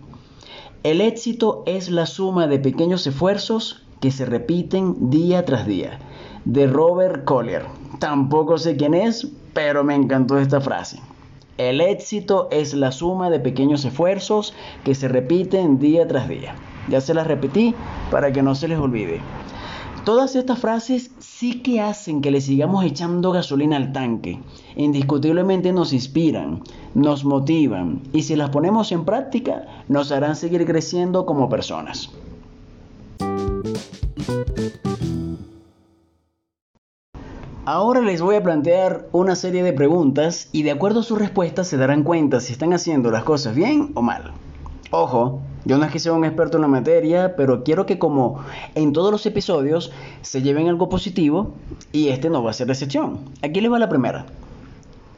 el 0.84 1.00
éxito 1.00 1.62
es 1.68 1.92
la 1.92 2.08
suma 2.08 2.48
de 2.48 2.58
pequeños 2.58 3.06
esfuerzos 3.06 3.84
que 4.00 4.10
se 4.10 4.26
repiten 4.26 5.12
día 5.12 5.46
tras 5.46 5.68
día. 5.68 6.00
De 6.46 6.66
Robert 6.66 7.24
Collier. 7.24 7.66
Tampoco 8.00 8.58
sé 8.58 8.78
quién 8.78 8.96
es, 8.96 9.28
pero 9.54 9.84
me 9.84 9.94
encantó 9.94 10.40
esta 10.40 10.60
frase. 10.60 11.00
El 11.60 11.82
éxito 11.82 12.48
es 12.50 12.74
la 12.74 12.92
suma 12.92 13.30
de 13.30 13.40
pequeños 13.40 13.86
esfuerzos 13.86 14.56
que 14.84 14.96
se 14.96 15.08
repiten 15.08 15.78
día 15.78 16.08
tras 16.08 16.28
día. 16.28 16.56
Ya 16.90 17.00
se 17.00 17.14
las 17.14 17.28
repetí 17.28 17.76
para 18.10 18.32
que 18.32 18.42
no 18.42 18.56
se 18.56 18.68
les 18.68 18.80
olvide. 18.80 19.22
Todas 20.06 20.36
estas 20.36 20.58
frases 20.58 21.12
sí 21.20 21.62
que 21.62 21.80
hacen 21.80 22.22
que 22.22 22.32
le 22.32 22.42
sigamos 22.42 22.84
echando 22.84 23.32
gasolina 23.32 23.78
al 23.78 23.94
tanque. 23.94 24.40
Indiscutiblemente 24.76 25.72
nos 25.74 25.94
inspiran, 25.94 26.64
nos 26.96 27.24
motivan 27.24 28.02
y 28.12 28.24
si 28.24 28.36
las 28.36 28.50
ponemos 28.50 28.92
en 28.92 29.06
práctica 29.06 29.84
nos 29.88 30.12
harán 30.12 30.36
seguir 30.36 30.66
creciendo 30.66 31.28
como 31.28 31.50
personas. 31.50 32.10
Ahora 37.64 38.02
les 38.02 38.24
voy 38.24 38.36
a 38.38 38.44
plantear 38.44 39.08
una 39.12 39.36
serie 39.36 39.62
de 39.62 39.72
preguntas 39.72 40.50
y 40.52 40.64
de 40.64 40.72
acuerdo 40.72 41.02
a 41.02 41.04
sus 41.04 41.20
respuestas 41.20 41.68
se 41.68 41.78
darán 41.78 42.04
cuenta 42.04 42.40
si 42.40 42.54
están 42.54 42.74
haciendo 42.74 43.12
las 43.12 43.24
cosas 43.24 43.54
bien 43.54 43.92
o 43.94 44.02
mal. 44.02 44.34
Ojo, 44.90 45.42
yo 45.64 45.78
no 45.78 45.86
es 45.86 45.92
que 45.92 46.00
sea 46.00 46.14
un 46.14 46.26
experto 46.26 46.58
en 46.58 46.62
la 46.62 46.68
materia, 46.68 47.36
pero 47.36 47.64
quiero 47.64 47.86
que 47.86 48.00
como 48.00 48.40
en 48.74 48.94
todos 48.94 49.12
los 49.12 49.26
episodios 49.26 49.92
se 50.22 50.42
lleven 50.42 50.68
algo 50.68 50.90
positivo 50.90 51.54
y 51.92 52.10
este 52.10 52.30
no 52.30 52.44
va 52.44 52.50
a 52.50 52.54
ser 52.54 52.68
la 52.68 52.74
excepción. 52.74 53.20
Aquí 53.44 53.62
les 53.62 53.72
va 53.72 53.78
la 53.78 53.90
primera. 53.90 54.26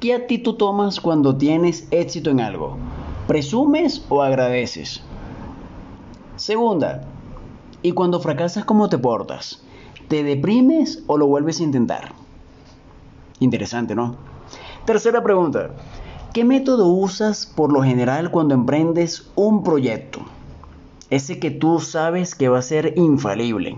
¿Qué 0.01 0.13
actitud 0.13 0.55
tomas 0.55 0.99
cuando 0.99 1.37
tienes 1.37 1.87
éxito 1.91 2.29
en 2.29 2.41
algo? 2.41 2.77
¿Presumes 3.25 4.05
o 4.09 4.21
agradeces? 4.21 5.01
Segunda, 6.35 7.05
¿y 7.81 7.93
cuando 7.93 8.19
fracasas 8.19 8.65
cómo 8.65 8.89
te 8.89 8.97
portas? 8.97 9.63
¿Te 10.09 10.23
deprimes 10.23 11.03
o 11.07 11.17
lo 11.17 11.27
vuelves 11.27 11.61
a 11.61 11.63
intentar? 11.63 12.11
Interesante, 13.39 13.95
¿no? 13.95 14.17
Tercera 14.85 15.23
pregunta. 15.23 15.69
¿Qué 16.33 16.43
método 16.43 16.87
usas 16.87 17.45
por 17.45 17.71
lo 17.71 17.81
general 17.81 18.29
cuando 18.29 18.55
emprendes 18.55 19.31
un 19.35 19.63
proyecto? 19.63 20.19
Ese 21.13 21.37
que 21.37 21.51
tú 21.51 21.79
sabes 21.79 22.33
que 22.33 22.49
va 22.49 22.57
a 22.57 22.63
ser 22.63 22.95
infalible. 22.97 23.77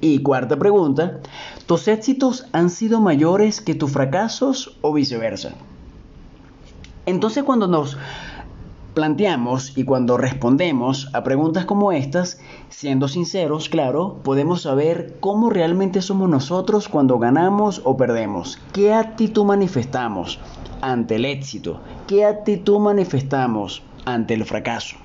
Y 0.00 0.22
cuarta 0.22 0.56
pregunta, 0.56 1.20
¿tus 1.66 1.86
éxitos 1.86 2.46
han 2.50 2.68
sido 2.68 3.00
mayores 3.00 3.60
que 3.60 3.76
tus 3.76 3.92
fracasos 3.92 4.76
o 4.80 4.92
viceversa? 4.92 5.52
Entonces 7.06 7.44
cuando 7.44 7.68
nos 7.68 7.96
planteamos 8.94 9.78
y 9.78 9.84
cuando 9.84 10.16
respondemos 10.16 11.08
a 11.12 11.22
preguntas 11.22 11.64
como 11.64 11.92
estas, 11.92 12.40
siendo 12.70 13.06
sinceros, 13.06 13.68
claro, 13.68 14.16
podemos 14.24 14.62
saber 14.62 15.16
cómo 15.20 15.48
realmente 15.48 16.02
somos 16.02 16.28
nosotros 16.28 16.88
cuando 16.88 17.20
ganamos 17.20 17.82
o 17.84 17.96
perdemos, 17.96 18.58
qué 18.72 18.94
actitud 18.94 19.44
manifestamos 19.44 20.40
ante 20.80 21.14
el 21.14 21.24
éxito, 21.24 21.78
qué 22.08 22.24
actitud 22.24 22.80
manifestamos 22.80 23.84
ante 24.06 24.34
el 24.34 24.44
fracaso. 24.44 24.96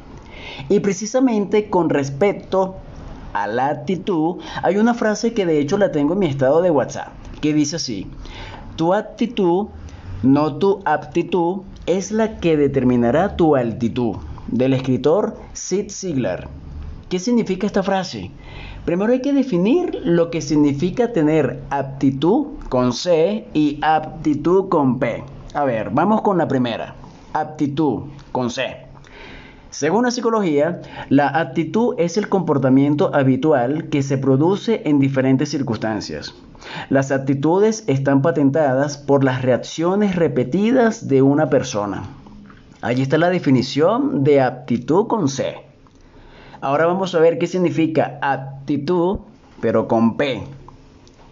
Y 0.69 0.79
precisamente 0.79 1.69
con 1.69 1.89
respecto 1.89 2.75
a 3.33 3.47
la 3.47 3.67
actitud, 3.67 4.37
hay 4.63 4.77
una 4.77 4.93
frase 4.93 5.33
que 5.33 5.45
de 5.45 5.59
hecho 5.59 5.77
la 5.77 5.91
tengo 5.91 6.13
en 6.13 6.19
mi 6.19 6.27
estado 6.27 6.61
de 6.61 6.71
WhatsApp, 6.71 7.09
que 7.41 7.53
dice 7.53 7.75
así, 7.75 8.07
tu 8.75 8.93
actitud, 8.93 9.67
no 10.23 10.55
tu 10.55 10.81
aptitud, 10.85 11.61
es 11.85 12.11
la 12.11 12.37
que 12.37 12.57
determinará 12.57 13.35
tu 13.35 13.55
altitud, 13.55 14.17
del 14.47 14.73
escritor 14.73 15.37
Sid 15.53 15.91
Ziglar. 15.91 16.47
¿Qué 17.09 17.19
significa 17.19 17.67
esta 17.67 17.83
frase? 17.83 18.31
Primero 18.85 19.13
hay 19.13 19.21
que 19.21 19.33
definir 19.33 19.99
lo 20.03 20.31
que 20.31 20.41
significa 20.41 21.11
tener 21.11 21.61
aptitud 21.69 22.47
con 22.69 22.93
C 22.93 23.47
y 23.53 23.79
aptitud 23.81 24.69
con 24.69 24.99
P. 24.99 25.23
A 25.53 25.63
ver, 25.65 25.89
vamos 25.91 26.21
con 26.21 26.37
la 26.37 26.47
primera. 26.47 26.95
Aptitud 27.33 28.03
con 28.31 28.49
C. 28.49 28.84
Según 29.75 30.05
la 30.05 30.11
psicología, 30.11 30.79
la 31.09 31.27
aptitud 31.27 31.95
es 31.97 32.15
el 32.15 32.29
comportamiento 32.29 33.13
habitual 33.13 33.89
que 33.89 34.03
se 34.03 34.17
produce 34.17 34.83
en 34.85 34.99
diferentes 34.99 35.49
circunstancias. 35.49 36.33
Las 36.87 37.11
actitudes 37.11 37.83
están 37.87 38.21
patentadas 38.21 38.97
por 38.97 39.25
las 39.25 39.41
reacciones 39.41 40.15
repetidas 40.15 41.09
de 41.09 41.21
una 41.21 41.49
persona. 41.49 42.03
Allí 42.79 43.01
está 43.01 43.17
la 43.17 43.29
definición 43.29 44.23
de 44.23 44.39
aptitud 44.39 45.07
con 45.07 45.27
C. 45.27 45.57
Ahora 46.61 46.85
vamos 46.85 47.13
a 47.13 47.19
ver 47.19 47.37
qué 47.37 47.45
significa 47.45 48.17
aptitud, 48.21 49.19
pero 49.59 49.89
con 49.89 50.15
P, 50.15 50.41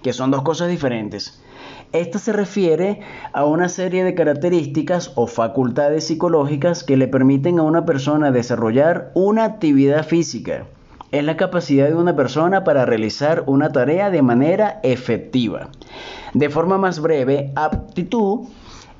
que 0.02 0.12
son 0.12 0.32
dos 0.32 0.42
cosas 0.42 0.68
diferentes. 0.68 1.42
Esta 1.94 2.18
se 2.18 2.34
refiere 2.34 3.02
a 3.34 3.46
una 3.46 3.70
serie 3.70 4.04
de 4.04 4.16
características 4.16 5.12
o 5.14 5.28
facultades 5.28 6.08
psicológicas 6.08 6.84
que 6.84 6.98
le 6.98 7.08
permiten 7.08 7.60
a 7.60 7.62
una 7.62 7.86
persona 7.86 8.32
desarrollar 8.32 9.12
una 9.14 9.46
actividad 9.46 10.04
física. 10.04 10.66
Es 11.12 11.24
la 11.24 11.38
capacidad 11.38 11.88
de 11.88 11.94
una 11.94 12.16
persona 12.16 12.64
para 12.64 12.88
realizar 12.88 13.44
una 13.46 13.72
tarea 13.72 14.10
de 14.10 14.24
manera 14.24 14.80
efectiva. 14.82 15.70
De 16.34 16.50
forma 16.50 16.80
más 16.80 17.00
breve, 17.00 17.52
aptitud 17.56 18.48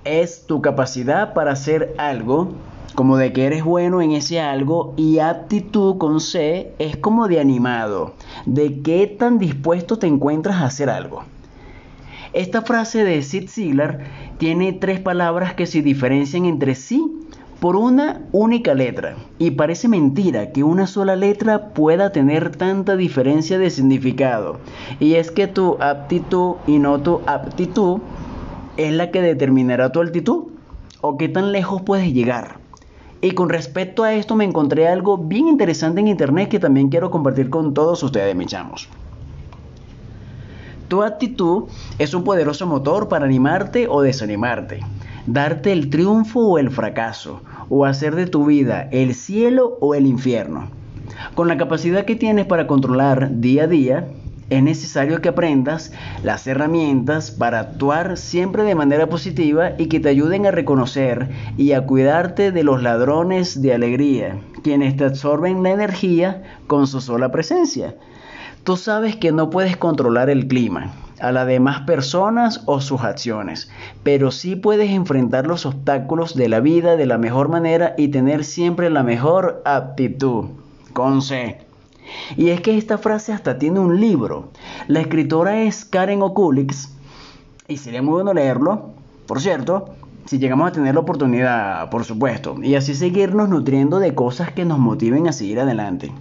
es 0.06 0.46
tu 0.46 0.62
capacidad 0.62 1.34
para 1.34 1.54
hacer 1.54 1.96
algo, 1.98 2.50
como 2.94 3.18
de 3.18 3.34
que 3.34 3.48
eres 3.48 3.64
bueno 3.64 4.04
en 4.04 4.12
ese 4.12 4.40
algo, 4.40 4.94
y 4.98 5.18
aptitud 5.18 5.98
con 5.98 6.20
C 6.20 6.76
es 6.78 6.96
como 6.98 7.28
de 7.28 7.40
animado, 7.40 8.14
de 8.46 8.84
qué 8.84 9.08
tan 9.08 9.40
dispuesto 9.40 9.98
te 9.98 10.06
encuentras 10.06 10.58
a 10.58 10.66
hacer 10.66 10.92
algo. 10.92 11.24
Esta 12.34 12.64
frase 12.64 13.04
de 13.04 13.22
Sid 13.22 13.48
Ziglar 13.48 14.00
tiene 14.40 14.74
tres 14.74 15.00
palabras 15.00 15.54
que 15.54 15.68
se 15.68 15.84
diferencian 15.84 16.46
entre 16.46 16.74
sí 16.74 17.06
por 17.60 17.76
una 17.76 18.24
única 18.32 18.74
letra. 18.74 19.16
Y 19.38 19.52
parece 19.52 19.88
mentira 19.88 20.52
que 20.52 20.64
una 20.64 20.88
sola 20.88 21.16
letra 21.16 21.70
pueda 21.76 22.12
tener 22.12 22.56
tanta 22.56 22.98
diferencia 22.98 23.60
de 23.60 23.70
significado. 23.70 24.58
Y 25.00 25.14
es 25.14 25.30
que 25.30 25.46
tu 25.46 25.78
aptitud 25.80 26.56
y 26.66 26.80
no 26.80 27.00
tu 27.00 27.22
aptitud 27.28 28.00
es 28.78 28.92
la 28.94 29.12
que 29.12 29.22
determinará 29.22 29.92
tu 29.92 30.02
altitud 30.02 30.46
o 31.02 31.18
qué 31.18 31.30
tan 31.30 31.52
lejos 31.52 31.84
puedes 31.84 32.12
llegar. 32.14 32.58
Y 33.22 33.32
con 33.32 33.50
respecto 33.50 34.04
a 34.04 34.14
esto 34.14 34.36
me 34.36 34.44
encontré 34.44 34.88
algo 34.88 35.20
bien 35.20 35.48
interesante 35.48 36.02
en 36.02 36.08
internet 36.08 36.50
que 36.50 36.60
también 36.60 36.90
quiero 36.90 37.12
compartir 37.12 37.52
con 37.52 37.76
todos 37.76 38.02
ustedes, 38.02 38.36
mis 38.36 38.48
chamos. 38.48 38.90
Tu 40.94 41.02
actitud 41.02 41.64
es 41.98 42.14
un 42.14 42.24
poderoso 42.24 42.68
motor 42.68 43.08
para 43.08 43.26
animarte 43.26 43.88
o 43.90 44.04
desanimarte, 44.04 44.82
darte 45.26 45.72
el 45.72 45.90
triunfo 45.90 46.42
o 46.42 46.60
el 46.60 46.70
fracaso, 46.70 47.42
o 47.68 47.86
hacer 47.86 48.14
de 48.14 48.28
tu 48.28 48.46
vida 48.46 48.90
el 48.92 49.16
cielo 49.16 49.76
o 49.82 49.96
el 49.96 50.06
infierno. 50.06 50.70
Con 51.34 51.48
la 51.48 51.58
capacidad 51.58 52.06
que 52.06 52.16
tienes 52.16 52.46
para 52.46 52.68
controlar 52.68 53.40
día 53.40 53.64
a 53.64 53.68
día, 53.68 54.08
es 54.52 54.62
necesario 54.62 55.20
que 55.20 55.30
aprendas 55.30 55.92
las 56.22 56.46
herramientas 56.46 57.32
para 57.32 57.60
actuar 57.60 58.16
siempre 58.16 58.62
de 58.62 58.76
manera 58.76 59.10
positiva 59.10 59.72
y 59.80 59.88
que 59.88 60.00
te 60.00 60.10
ayuden 60.10 60.46
a 60.46 60.52
reconocer 60.52 61.28
y 61.58 61.72
a 61.72 61.88
cuidarte 61.88 62.52
de 62.52 62.64
los 62.64 62.84
ladrones 62.84 63.64
de 63.64 63.74
alegría, 63.74 64.38
quienes 64.62 64.96
te 64.96 65.06
absorben 65.06 65.64
la 65.64 65.72
energía 65.72 66.44
con 66.68 66.86
su 66.86 67.02
sola 67.02 67.32
presencia. 67.32 67.96
Tú 68.64 68.78
sabes 68.78 69.18
que 69.18 69.34
no 69.34 69.50
puedes 69.50 69.76
controlar 69.76 70.30
el 70.30 70.48
clima, 70.48 70.94
a 71.20 71.34
las 71.34 71.48
demás 71.48 71.82
personas 71.82 72.62
o 72.66 72.80
sus 72.80 73.02
acciones, 73.02 73.70
pero 74.04 74.32
sí 74.32 74.56
puedes 74.56 74.90
enfrentar 74.90 75.48
los 75.48 75.66
obstáculos 75.66 76.34
de 76.34 76.48
la 76.48 76.62
vida 76.62 76.96
de 76.96 77.06
la 77.06 77.18
mejor 77.18 77.50
manera 77.50 77.94
y 77.98 78.08
tener 78.08 78.46
siempre 78.46 78.90
la 78.90 79.04
mejor 79.04 79.62
aptitud. 79.66 80.46
Con 80.94 81.22
C. 81.22 81.60
Y 82.38 82.50
es 82.52 82.62
que 82.62 82.78
esta 82.78 82.98
frase 82.98 83.34
hasta 83.34 83.58
tiene 83.58 83.82
un 83.82 84.00
libro. 84.00 84.50
La 84.88 85.02
escritora 85.02 85.64
es 85.64 85.84
Karen 85.84 86.22
Okulix 86.22 86.90
y 87.68 87.76
sería 87.76 88.02
muy 88.02 88.14
bueno 88.14 88.34
leerlo, 88.34 88.92
por 89.28 89.42
cierto, 89.42 89.90
si 90.26 90.40
llegamos 90.40 90.70
a 90.70 90.72
tener 90.72 90.94
la 90.94 91.02
oportunidad, 91.02 91.90
por 91.90 92.06
supuesto, 92.06 92.56
y 92.64 92.76
así 92.76 92.96
seguirnos 92.96 93.50
nutriendo 93.50 94.00
de 94.00 94.16
cosas 94.16 94.54
que 94.54 94.64
nos 94.64 94.80
motiven 94.80 95.28
a 95.28 95.34
seguir 95.34 95.60
adelante. 95.60 96.14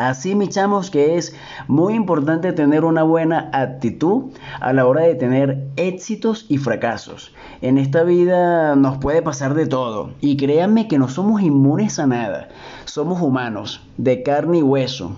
Así 0.00 0.34
michamos 0.34 0.90
que 0.90 1.18
es 1.18 1.36
muy 1.68 1.92
importante 1.92 2.54
tener 2.54 2.86
una 2.86 3.02
buena 3.02 3.50
actitud 3.52 4.32
a 4.58 4.72
la 4.72 4.86
hora 4.86 5.02
de 5.02 5.14
tener 5.14 5.68
éxitos 5.76 6.46
y 6.48 6.56
fracasos. 6.56 7.34
En 7.60 7.76
esta 7.76 8.02
vida 8.02 8.76
nos 8.76 8.96
puede 8.96 9.20
pasar 9.20 9.52
de 9.52 9.66
todo 9.66 10.12
y 10.22 10.38
créanme 10.38 10.88
que 10.88 10.98
no 10.98 11.10
somos 11.10 11.42
inmunes 11.42 11.98
a 11.98 12.06
nada. 12.06 12.48
Somos 12.86 13.20
humanos, 13.20 13.82
de 13.98 14.22
carne 14.22 14.60
y 14.60 14.62
hueso. 14.62 15.16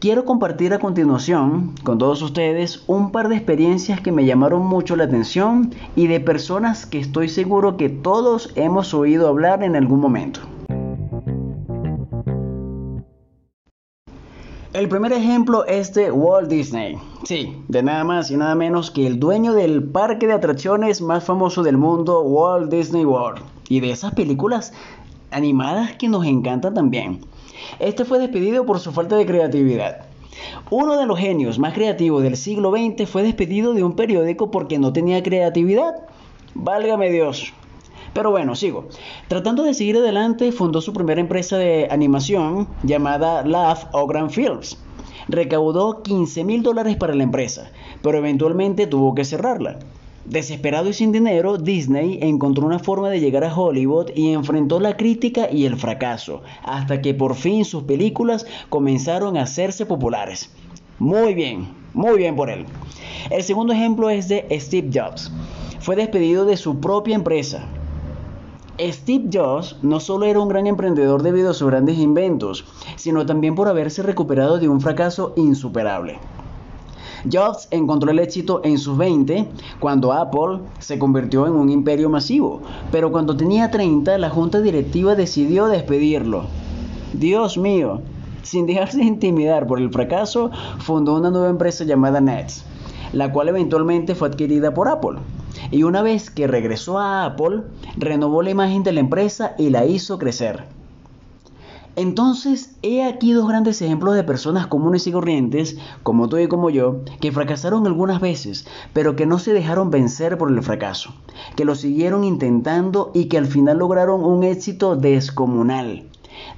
Quiero 0.00 0.24
compartir 0.24 0.74
a 0.74 0.80
continuación 0.80 1.76
con 1.84 1.98
todos 1.98 2.20
ustedes 2.20 2.82
un 2.88 3.12
par 3.12 3.28
de 3.28 3.36
experiencias 3.36 4.00
que 4.00 4.10
me 4.10 4.24
llamaron 4.24 4.66
mucho 4.66 4.96
la 4.96 5.04
atención 5.04 5.72
y 5.94 6.08
de 6.08 6.18
personas 6.18 6.84
que 6.84 6.98
estoy 6.98 7.28
seguro 7.28 7.76
que 7.76 7.90
todos 7.90 8.50
hemos 8.56 8.92
oído 8.92 9.28
hablar 9.28 9.62
en 9.62 9.76
algún 9.76 10.00
momento. 10.00 10.40
El 14.76 14.90
primer 14.90 15.10
ejemplo 15.14 15.64
es 15.64 15.94
de 15.94 16.12
Walt 16.12 16.50
Disney. 16.50 16.98
Sí, 17.24 17.56
de 17.66 17.82
nada 17.82 18.04
más 18.04 18.30
y 18.30 18.36
nada 18.36 18.54
menos 18.54 18.90
que 18.90 19.06
el 19.06 19.18
dueño 19.18 19.54
del 19.54 19.82
parque 19.82 20.26
de 20.26 20.34
atracciones 20.34 21.00
más 21.00 21.24
famoso 21.24 21.62
del 21.62 21.78
mundo, 21.78 22.20
Walt 22.20 22.70
Disney 22.70 23.06
World. 23.06 23.40
Y 23.70 23.80
de 23.80 23.90
esas 23.90 24.12
películas 24.12 24.74
animadas 25.30 25.96
que 25.96 26.08
nos 26.08 26.26
encantan 26.26 26.74
también. 26.74 27.22
Este 27.78 28.04
fue 28.04 28.18
despedido 28.18 28.66
por 28.66 28.78
su 28.78 28.92
falta 28.92 29.16
de 29.16 29.24
creatividad. 29.24 30.04
Uno 30.68 30.98
de 30.98 31.06
los 31.06 31.18
genios 31.18 31.58
más 31.58 31.72
creativos 31.72 32.22
del 32.22 32.36
siglo 32.36 32.70
XX 32.70 33.08
fue 33.08 33.22
despedido 33.22 33.72
de 33.72 33.82
un 33.82 33.96
periódico 33.96 34.50
porque 34.50 34.78
no 34.78 34.92
tenía 34.92 35.22
creatividad. 35.22 35.94
Válgame 36.54 37.10
Dios. 37.10 37.54
Pero 38.16 38.30
bueno, 38.30 38.54
sigo. 38.54 38.88
Tratando 39.28 39.62
de 39.62 39.74
seguir 39.74 39.98
adelante, 39.98 40.50
fundó 40.50 40.80
su 40.80 40.94
primera 40.94 41.20
empresa 41.20 41.58
de 41.58 41.86
animación 41.90 42.66
llamada 42.82 43.44
Laugh 43.44 43.90
Grand 44.08 44.30
Films. 44.30 44.78
Recaudó 45.28 46.02
15 46.02 46.42
mil 46.42 46.62
dólares 46.62 46.96
para 46.96 47.14
la 47.14 47.24
empresa, 47.24 47.70
pero 48.02 48.16
eventualmente 48.16 48.86
tuvo 48.86 49.14
que 49.14 49.26
cerrarla. 49.26 49.80
Desesperado 50.24 50.88
y 50.88 50.94
sin 50.94 51.12
dinero, 51.12 51.58
Disney 51.58 52.18
encontró 52.22 52.64
una 52.64 52.78
forma 52.78 53.10
de 53.10 53.20
llegar 53.20 53.44
a 53.44 53.54
Hollywood 53.54 54.08
y 54.14 54.32
enfrentó 54.32 54.80
la 54.80 54.96
crítica 54.96 55.50
y 55.52 55.66
el 55.66 55.76
fracaso, 55.76 56.40
hasta 56.62 57.02
que 57.02 57.12
por 57.12 57.34
fin 57.34 57.66
sus 57.66 57.82
películas 57.82 58.46
comenzaron 58.70 59.36
a 59.36 59.42
hacerse 59.42 59.84
populares. 59.84 60.50
Muy 60.98 61.34
bien, 61.34 61.68
muy 61.92 62.16
bien 62.16 62.34
por 62.34 62.48
él. 62.48 62.64
El 63.28 63.42
segundo 63.42 63.74
ejemplo 63.74 64.08
es 64.08 64.28
de 64.28 64.46
Steve 64.58 64.88
Jobs. 64.90 65.30
Fue 65.80 65.96
despedido 65.96 66.46
de 66.46 66.56
su 66.56 66.80
propia 66.80 67.14
empresa, 67.14 67.68
Steve 68.78 69.28
Jobs 69.32 69.76
no 69.82 70.00
solo 70.00 70.26
era 70.26 70.40
un 70.40 70.48
gran 70.48 70.66
emprendedor 70.66 71.22
debido 71.22 71.50
a 71.50 71.54
sus 71.54 71.68
grandes 71.68 71.98
inventos, 71.98 72.64
sino 72.96 73.24
también 73.24 73.54
por 73.54 73.68
haberse 73.68 74.02
recuperado 74.02 74.58
de 74.58 74.68
un 74.68 74.80
fracaso 74.80 75.32
insuperable. 75.36 76.18
Jobs 77.30 77.68
encontró 77.70 78.10
el 78.10 78.18
éxito 78.18 78.60
en 78.64 78.78
sus 78.78 78.98
20 78.98 79.48
cuando 79.80 80.12
Apple 80.12 80.60
se 80.78 80.98
convirtió 80.98 81.46
en 81.46 81.54
un 81.54 81.70
imperio 81.70 82.10
masivo, 82.10 82.60
pero 82.92 83.10
cuando 83.10 83.36
tenía 83.36 83.70
30 83.70 84.18
la 84.18 84.30
junta 84.30 84.60
directiva 84.60 85.14
decidió 85.14 85.66
despedirlo. 85.66 86.44
Dios 87.14 87.56
mío, 87.56 88.02
sin 88.42 88.66
dejarse 88.66 89.02
intimidar 89.02 89.66
por 89.66 89.80
el 89.80 89.90
fracaso, 89.90 90.50
fundó 90.78 91.14
una 91.14 91.30
nueva 91.30 91.48
empresa 91.48 91.84
llamada 91.84 92.20
Nets, 92.20 92.64
la 93.16 93.32
cual 93.32 93.48
eventualmente 93.48 94.14
fue 94.14 94.28
adquirida 94.28 94.74
por 94.74 94.88
Apple. 94.88 95.18
Y 95.70 95.84
una 95.84 96.02
vez 96.02 96.30
que 96.30 96.46
regresó 96.46 96.98
a 96.98 97.24
Apple, 97.24 97.62
renovó 97.96 98.42
la 98.42 98.50
imagen 98.50 98.82
de 98.82 98.92
la 98.92 99.00
empresa 99.00 99.54
y 99.56 99.70
la 99.70 99.86
hizo 99.86 100.18
crecer. 100.18 100.64
Entonces, 101.96 102.76
he 102.82 103.04
aquí 103.04 103.32
dos 103.32 103.48
grandes 103.48 103.80
ejemplos 103.80 104.14
de 104.14 104.22
personas 104.22 104.66
comunes 104.66 105.06
y 105.06 105.12
corrientes, 105.12 105.78
como 106.02 106.28
tú 106.28 106.36
y 106.36 106.46
como 106.46 106.68
yo, 106.68 106.98
que 107.18 107.32
fracasaron 107.32 107.86
algunas 107.86 108.20
veces, 108.20 108.66
pero 108.92 109.16
que 109.16 109.24
no 109.24 109.38
se 109.38 109.54
dejaron 109.54 109.90
vencer 109.90 110.36
por 110.36 110.50
el 110.50 110.62
fracaso, 110.62 111.14
que 111.56 111.64
lo 111.64 111.74
siguieron 111.74 112.22
intentando 112.22 113.12
y 113.14 113.26
que 113.26 113.38
al 113.38 113.46
final 113.46 113.78
lograron 113.78 114.22
un 114.22 114.44
éxito 114.44 114.94
descomunal. 114.94 116.04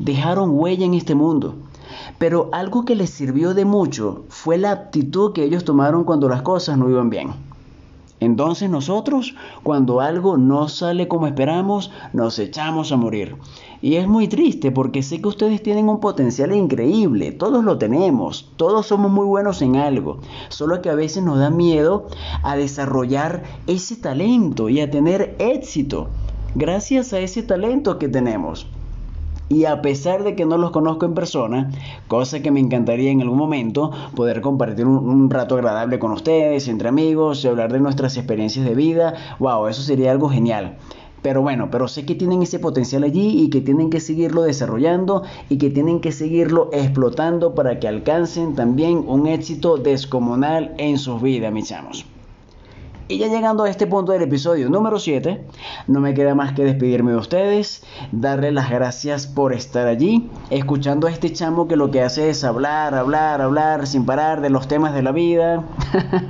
Dejaron 0.01 0.59
huella 0.59 0.87
en 0.87 0.94
este 0.94 1.14
mundo. 1.14 1.55
Pero 2.16 2.49
algo 2.53 2.85
que 2.85 2.94
les 2.94 3.11
sirvió 3.11 3.55
de 3.55 3.64
mucho 3.64 4.25
fue 4.29 4.57
la 4.57 4.73
actitud 4.73 5.33
que 5.33 5.44
ellos 5.44 5.64
tomaron 5.64 6.05
cuando 6.05 6.29
las 6.29 6.42
cosas 6.42 6.79
no 6.79 6.88
iban 6.88 7.11
bien. 7.11 7.49
Entonces 8.21 8.68
nosotros, 8.68 9.37
cuando 9.62 10.01
algo 10.01 10.37
no 10.37 10.68
sale 10.68 11.07
como 11.07 11.29
esperamos, 11.29 11.92
nos 12.12 12.38
echamos 12.38 12.90
a 12.90 12.97
morir. 12.97 13.37
Y 13.81 13.94
es 13.94 14.09
muy 14.09 14.27
triste 14.27 14.73
porque 14.73 15.05
sé 15.05 15.23
que 15.23 15.29
ustedes 15.29 15.62
tienen 15.62 15.88
un 15.88 16.01
potencial 16.01 16.53
increíble, 16.53 17.31
todos 17.31 17.64
lo 17.64 17.79
tenemos, 17.79 18.51
todos 18.57 18.87
somos 18.87 19.11
muy 19.12 19.25
buenos 19.25 19.62
en 19.62 19.77
algo, 19.77 20.18
solo 20.49 20.83
que 20.83 20.90
a 20.90 20.97
veces 20.97 21.23
nos 21.23 21.38
da 21.38 21.51
miedo 21.51 22.09
a 22.42 22.57
desarrollar 22.57 23.44
ese 23.68 23.94
talento 23.94 24.68
y 24.68 24.81
a 24.81 24.90
tener 24.90 25.37
éxito 25.38 26.09
gracias 26.57 27.12
a 27.12 27.21
ese 27.21 27.44
talento 27.44 28.01
que 28.01 28.09
tenemos. 28.09 28.66
Y 29.51 29.65
a 29.65 29.81
pesar 29.81 30.25
de 30.25 30.37
que 30.37 30.45
no 30.45 30.59
los 30.59 30.73
conozco 30.73 31.07
en 31.07 31.15
persona, 31.15 31.71
cosa 32.07 32.41
que 32.41 32.51
me 32.51 32.61
encantaría 32.61 33.11
en 33.11 33.23
algún 33.23 33.39
momento 33.39 33.91
poder 34.15 34.43
compartir 34.43 34.87
un, 34.87 35.31
rato 35.31 35.55
agradable 35.55 35.99
con 35.99 36.13
ustedes, 36.13 36.69
entre 36.69 36.89
amigos, 36.89 37.43
y 37.45 37.49
hablar 37.49 37.73
de 37.73 37.81
nuestras 37.81 38.17
experiencias 38.19 38.67
de 38.67 38.75
vida, 38.75 39.15
wow, 39.39 39.67
eso 39.67 39.81
sería 39.81 40.13
algo 40.13 40.29
genial. 40.29 40.77
Pero 41.23 41.43
bueno, 41.43 41.71
pero 41.71 41.89
sé 41.89 42.05
que 42.05 42.15
tienen 42.15 42.43
ese 42.43 42.59
potencial 42.59 43.03
allí 43.05 43.43
y 43.43 43.51
que 43.51 43.61
tienen 43.61 43.91
que 43.91 44.01
seguirlo 44.01 44.43
desarrollando 44.43 45.23
y 45.49 45.57
que 45.57 45.71
tienen 45.71 46.01
que 46.01 46.13
seguirlo 46.13 46.69
explotando 46.73 47.55
para 47.55 47.81
que 47.81 47.89
alcancen 47.89 48.55
también 48.55 49.03
un 49.07 49.27
éxito 49.27 49.79
descomunal 49.79 50.75
en 50.79 50.99
sus 50.99 51.21
vidas, 51.21 51.53
mis 51.53 51.69
chamos. 51.69 52.07
Y 53.11 53.16
ya 53.16 53.29
llegando 53.29 53.64
a 53.64 53.71
este 53.71 53.87
punto 53.87 54.12
del 54.12 54.21
episodio 54.21 54.68
número 54.68 54.99
7, 54.99 55.42
no 55.87 55.99
me 55.99 56.12
queda 56.12 56.35
más 56.35 56.53
que 56.53 56.62
despedirme 56.62 57.12
de 57.12 57.16
ustedes, 57.16 57.83
darle 58.12 58.53
las 58.53 58.68
gracias 58.68 59.27
por 59.27 59.55
estar 59.55 59.87
allí, 59.87 60.29
escuchando 60.51 61.07
a 61.07 61.11
este 61.11 61.33
chamo 61.33 61.68
que 61.68 61.77
lo 61.77 61.90
que 61.90 62.03
hace 62.03 62.29
es 62.29 62.44
hablar, 62.44 62.94
hablar, 62.94 63.40
hablar 63.40 63.87
sin 63.87 64.05
parar 64.05 64.42
de 64.42 64.51
los 64.51 64.68
temas 64.68 64.92
de 64.92 65.03
la 65.03 65.12
vida. 65.12 65.64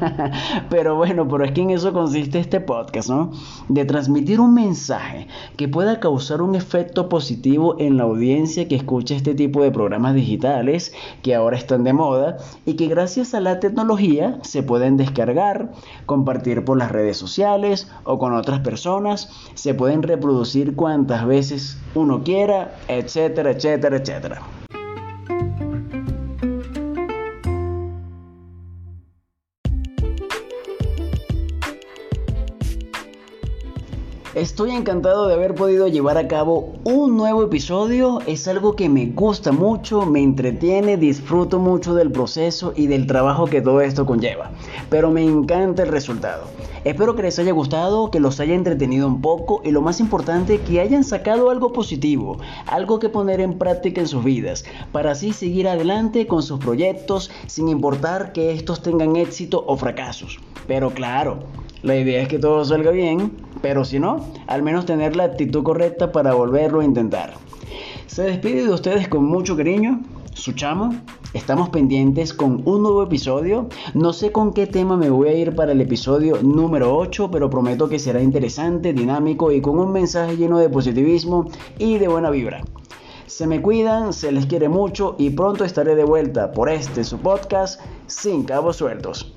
pero 0.70 0.94
bueno, 0.94 1.26
pero 1.26 1.44
es 1.44 1.50
que 1.50 1.62
en 1.62 1.70
eso 1.70 1.92
consiste 1.92 2.38
este 2.38 2.60
podcast, 2.60 3.10
¿no? 3.10 3.32
De 3.68 3.84
transmitir 3.84 4.40
un 4.40 4.54
mensaje 4.54 5.26
que 5.56 5.66
pueda 5.66 5.98
causar 5.98 6.42
un 6.42 6.54
efecto 6.54 7.08
positivo 7.08 7.74
en 7.80 7.96
la 7.96 8.04
audiencia 8.04 8.68
que 8.68 8.76
escucha 8.76 9.16
este 9.16 9.34
tipo 9.34 9.64
de 9.64 9.72
programas 9.72 10.14
digitales 10.14 10.92
que 11.22 11.34
ahora 11.34 11.56
están 11.56 11.82
de 11.82 11.92
moda 11.92 12.36
y 12.64 12.74
que 12.74 12.86
gracias 12.86 13.34
a 13.34 13.40
la 13.40 13.58
tecnología 13.58 14.38
se 14.42 14.62
pueden 14.62 14.96
descargar, 14.96 15.72
compartir 16.06 16.67
por 16.68 16.76
las 16.76 16.92
redes 16.92 17.16
sociales 17.16 17.88
o 18.04 18.18
con 18.18 18.34
otras 18.34 18.60
personas, 18.60 19.30
se 19.54 19.72
pueden 19.72 20.02
reproducir 20.02 20.76
cuantas 20.76 21.26
veces 21.26 21.78
uno 21.94 22.22
quiera, 22.22 22.76
etcétera, 22.88 23.52
etcétera, 23.52 23.96
etcétera. 23.96 24.42
Estoy 34.38 34.70
encantado 34.70 35.26
de 35.26 35.34
haber 35.34 35.56
podido 35.56 35.88
llevar 35.88 36.16
a 36.16 36.28
cabo 36.28 36.74
un 36.84 37.16
nuevo 37.16 37.42
episodio. 37.42 38.20
Es 38.24 38.46
algo 38.46 38.76
que 38.76 38.88
me 38.88 39.06
gusta 39.06 39.50
mucho, 39.50 40.06
me 40.06 40.22
entretiene, 40.22 40.96
disfruto 40.96 41.58
mucho 41.58 41.92
del 41.92 42.12
proceso 42.12 42.72
y 42.76 42.86
del 42.86 43.08
trabajo 43.08 43.46
que 43.46 43.60
todo 43.60 43.80
esto 43.80 44.06
conlleva. 44.06 44.52
Pero 44.90 45.10
me 45.10 45.24
encanta 45.24 45.82
el 45.82 45.88
resultado. 45.88 46.44
Espero 46.84 47.16
que 47.16 47.24
les 47.24 47.36
haya 47.40 47.50
gustado, 47.50 48.12
que 48.12 48.20
los 48.20 48.38
haya 48.38 48.54
entretenido 48.54 49.08
un 49.08 49.20
poco 49.20 49.60
y 49.64 49.72
lo 49.72 49.82
más 49.82 49.98
importante, 49.98 50.60
que 50.60 50.80
hayan 50.80 51.02
sacado 51.02 51.50
algo 51.50 51.72
positivo, 51.72 52.38
algo 52.66 53.00
que 53.00 53.08
poner 53.08 53.40
en 53.40 53.58
práctica 53.58 54.00
en 54.00 54.06
sus 54.06 54.22
vidas, 54.22 54.64
para 54.92 55.10
así 55.10 55.32
seguir 55.32 55.66
adelante 55.66 56.28
con 56.28 56.44
sus 56.44 56.60
proyectos 56.60 57.28
sin 57.48 57.68
importar 57.68 58.32
que 58.32 58.52
estos 58.52 58.82
tengan 58.82 59.16
éxito 59.16 59.64
o 59.66 59.76
fracasos. 59.76 60.38
Pero 60.68 60.90
claro, 60.90 61.40
la 61.82 61.96
idea 61.96 62.22
es 62.22 62.28
que 62.28 62.40
todo 62.40 62.64
salga 62.64 62.90
bien, 62.90 63.32
pero 63.62 63.84
si 63.84 63.98
no, 63.98 64.24
al 64.46 64.62
menos 64.62 64.86
tener 64.86 65.16
la 65.16 65.24
actitud 65.24 65.62
correcta 65.62 66.12
para 66.12 66.34
volverlo 66.34 66.80
a 66.80 66.84
intentar. 66.84 67.34
Se 68.06 68.22
despide 68.22 68.64
de 68.64 68.72
ustedes 68.72 69.08
con 69.08 69.24
mucho 69.24 69.56
cariño, 69.56 70.00
su 70.34 70.52
chamo. 70.52 70.94
Estamos 71.34 71.68
pendientes 71.68 72.32
con 72.32 72.62
un 72.64 72.82
nuevo 72.82 73.02
episodio. 73.02 73.68
No 73.94 74.12
sé 74.12 74.32
con 74.32 74.54
qué 74.54 74.66
tema 74.66 74.96
me 74.96 75.10
voy 75.10 75.28
a 75.28 75.34
ir 75.34 75.54
para 75.54 75.72
el 75.72 75.80
episodio 75.80 76.40
número 76.42 76.96
8, 76.96 77.30
pero 77.30 77.50
prometo 77.50 77.88
que 77.88 77.98
será 77.98 78.22
interesante, 78.22 78.92
dinámico 78.92 79.52
y 79.52 79.60
con 79.60 79.78
un 79.78 79.92
mensaje 79.92 80.36
lleno 80.36 80.58
de 80.58 80.70
positivismo 80.70 81.50
y 81.78 81.98
de 81.98 82.08
buena 82.08 82.30
vibra. 82.30 82.62
Se 83.26 83.46
me 83.46 83.60
cuidan, 83.60 84.12
se 84.12 84.32
les 84.32 84.46
quiere 84.46 84.68
mucho 84.68 85.14
y 85.18 85.30
pronto 85.30 85.64
estaré 85.64 85.94
de 85.94 86.04
vuelta 86.04 86.52
por 86.52 86.70
este 86.70 87.04
su 87.04 87.18
podcast 87.18 87.80
Sin 88.06 88.44
Cabos 88.44 88.76
Sueltos. 88.76 89.34